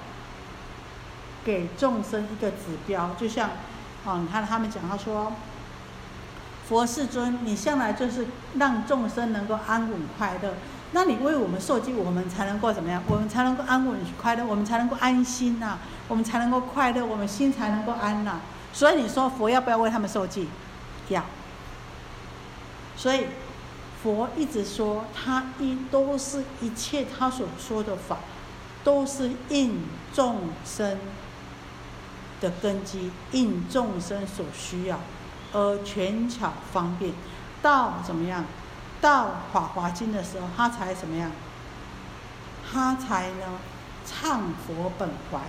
[1.44, 3.50] 给众生一个指标，就像，
[4.06, 5.34] 哦，你看他们讲，他说。
[6.68, 8.28] 佛世尊，你向来就是
[8.60, 10.54] 让众生能够安稳快乐，
[10.92, 13.04] 那你为我们受记，我们才能够怎么样？
[13.08, 15.78] 我们才能够安稳快乐，我们才能够安心呐，
[16.08, 18.40] 我们才能够快乐，我们心才能够安呐。
[18.74, 20.50] 所以你说佛要不要为他们受记？
[21.10, 21.24] 要。
[22.98, 23.28] 所以
[24.02, 28.18] 佛一直说，他一都是一切他所说的法，
[28.84, 29.84] 都是应
[30.14, 30.98] 众生
[32.42, 35.00] 的根基，应众生所需要。
[35.54, 37.14] 而权巧方便，
[37.62, 38.44] 到怎么样？
[39.02, 41.32] 到《法华经》的时候，他才怎么样？
[42.72, 43.60] 他才呢，
[44.06, 45.40] 唱佛本怀，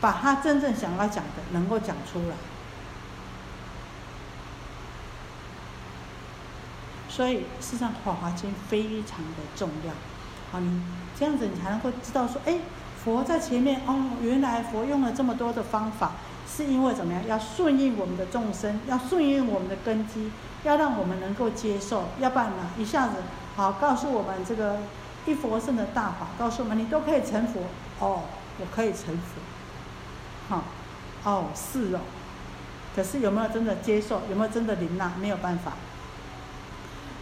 [0.00, 2.36] 把他真正想要讲的能够讲出来。
[7.08, 9.92] 所以，事实上，《法华经》非常的重要。
[10.50, 10.82] 好，你
[11.18, 12.58] 这样子，你才能够知道说，哎，
[13.04, 16.12] 佛在前面哦，原来佛用了这么多的方法。
[16.46, 17.26] 是因为怎么样？
[17.26, 20.30] 要顺应我们的众生，要顺应我们的根基，
[20.64, 22.04] 要让我们能够接受。
[22.18, 23.14] 要不然呢，一下子
[23.56, 24.78] 好告诉我们这个
[25.24, 27.60] 一佛圣的大法，告诉我们你都可以成佛。
[28.00, 28.22] 哦，
[28.58, 29.40] 我可以成佛。
[30.48, 30.64] 好，
[31.24, 32.00] 哦，是哦。
[32.96, 34.22] 可是有没有真的接受？
[34.28, 35.12] 有没有真的领纳？
[35.20, 35.72] 没有办法。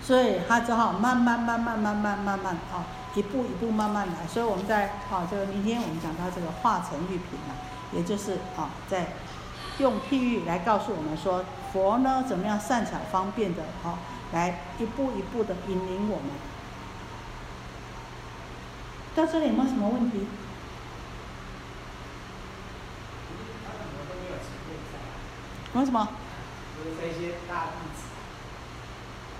[0.02, 2.82] 所以他只好慢慢、慢慢、慢慢、慢慢，哦，
[3.14, 4.26] 一步一步慢慢来。
[4.26, 7.54] 所以我们在啊，这个明天我们讲到这个化成玉品了。
[7.92, 9.12] 也就是啊，在
[9.78, 13.98] 用譬喻来告诉我们说，佛呢怎么样善巧方便的哦，
[14.32, 16.26] 来一步一步的引领我们。
[19.14, 20.26] 到这里有没有什么问题？
[25.74, 26.08] 为什么？
[26.76, 28.12] 就是这些大弟子，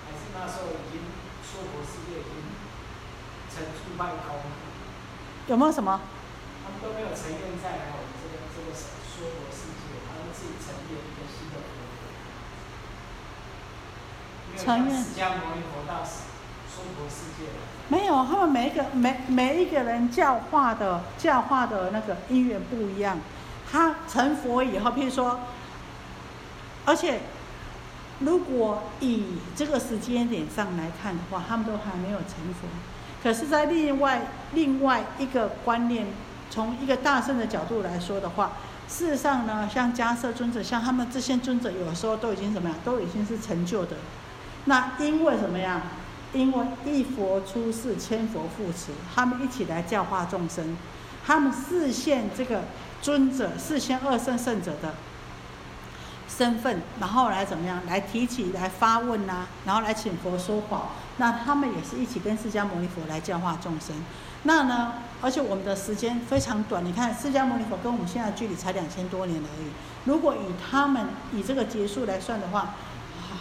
[0.05, 1.05] 还是那时候已经
[1.45, 2.33] 娑婆世界已经
[3.53, 4.41] 成住半空。
[5.45, 6.01] 有没有什么？
[6.65, 11.61] 他们都没有承认再来我们这个这个娑婆世界，他们自己成立了一个新的
[14.55, 17.49] 佛承认释迦牟尼佛到娑婆世界
[17.89, 23.19] 没有，他们每一个每每一个人教化的教化的那个因缘不一样。
[23.71, 25.39] 他成佛以后，譬如说，
[26.85, 27.21] 而且
[28.19, 32.67] 如果以这个时间点上来看的话，他们都还没有成佛。
[33.21, 34.21] 可是，在另外
[34.53, 36.07] 另外一个观念。
[36.49, 38.51] 从一个大圣的角度来说的话，
[38.87, 43.95] 事实上呢，像迦摄尊者，像他们这些尊者，有的时候都已经怎么样，都已经是成就的。
[44.65, 45.81] 那因为什么呀？
[46.33, 50.75] 因为一佛出世，千佛护持，他们一起来教化众生。
[51.25, 52.63] 他们视现这个
[53.01, 54.95] 尊者，视现二圣圣者的
[56.27, 63.95] 身份，然后来怎么样来提起来发问呐、然后来请佛说法，那他们也是一起跟释迦牟尼佛来教化众生。
[64.41, 69.67] 那呢，而且我们的时间非常短，你看释迦牟尼佛跟我们现在距离才两千多年而已。
[70.05, 72.73] 如果以他们以这个结束来算的话，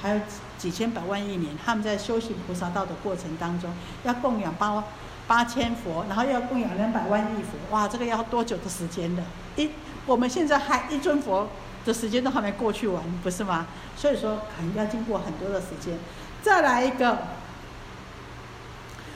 [0.01, 0.21] 还有
[0.63, 3.69] 几千百万亿年，他们在修行菩萨道的过程当中，
[4.05, 4.85] 要供养八
[5.27, 9.25] 八千佛，然后要供养两百万亿佛，哇，这个要多久的时间的？
[9.57, 9.71] 一
[10.07, 11.49] 我们现在还一尊佛
[11.85, 13.67] 的时间都还没过去完，不是吗？
[13.97, 15.99] 所以说，可能要经过很多的时间。
[16.41, 17.19] 再来一个，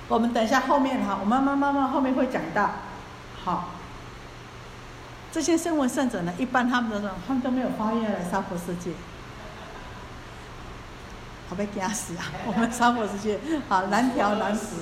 [0.09, 2.73] 我们等一下后面哈，我慢慢慢慢后面会讲到，
[3.45, 3.69] 好。
[5.31, 8.91] 这些声闻圣者呢，一般他们都他们都没有发愿来娑婆世界，
[11.49, 12.27] 好被惊死啊！
[12.47, 13.39] 我们娑婆世界
[13.69, 14.77] 好难调难服，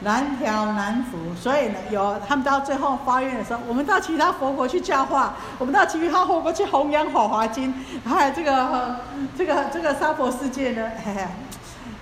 [0.00, 7.74] 难调难服，所以呢，有他们到最后发愿的时候，我们到其他佛国去教化，我们到其他佛国去弘扬《法华经》，
[8.08, 8.96] 还有这个
[9.36, 11.26] 这个这个娑婆世界呢，嘿嘿，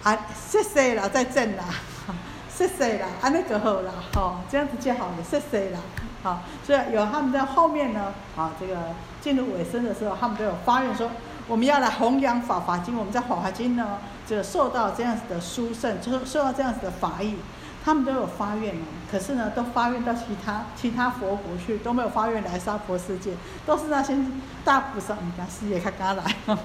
[0.03, 1.65] 啊，谢谢了，在正啦，
[2.55, 5.79] 谢谢啦，啊那个好啦，好这样子就好了，谢谢啦。
[6.23, 8.77] 好，所以有他们在后面呢，啊，这个
[9.21, 11.11] 进入尾声的时候，他们都有发愿说，
[11.49, 12.97] 我们要来弘扬法华经。
[12.97, 17.37] 我们在法华经呢，就受到这样子的殊胜，就是受到这样子的法益，
[17.85, 18.85] 他们都有发愿哦。
[19.11, 23.35] 可是呢，都发愿到其他其他佛国去，都没有发愿来娑婆世界，
[23.67, 24.17] 都是那些
[24.65, 26.37] 大菩萨，你看事业看刚来。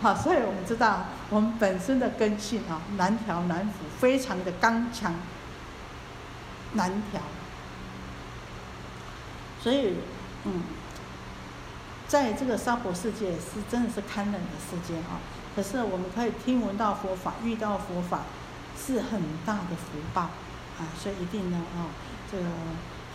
[0.00, 5.14] 好，所以我们知道我们本身的根性啊，难调难服，非常的刚强，
[6.72, 7.20] 难调。
[9.62, 9.94] 所以，
[10.44, 10.60] 嗯，
[12.12, 15.16] 在这个娑婆世界是真的是堪忍的世界啊。
[15.56, 18.20] 可是我们可以听闻到佛法，遇到佛法，
[18.78, 20.92] 是很大的福报啊。
[20.94, 21.88] 所以一定呢，啊，
[22.30, 22.44] 这个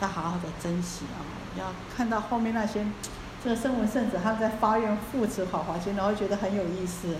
[0.01, 1.21] 要好好的珍惜啊。
[1.59, 2.87] 要看到后面那些
[3.43, 7.17] 这个声闻圣子他们在发愿护持法华经，然后觉得很有意思。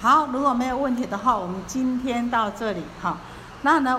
[0.00, 3.18] 好，如果没有问题的话，我们今天到这里哈。
[3.62, 3.94] 那呢？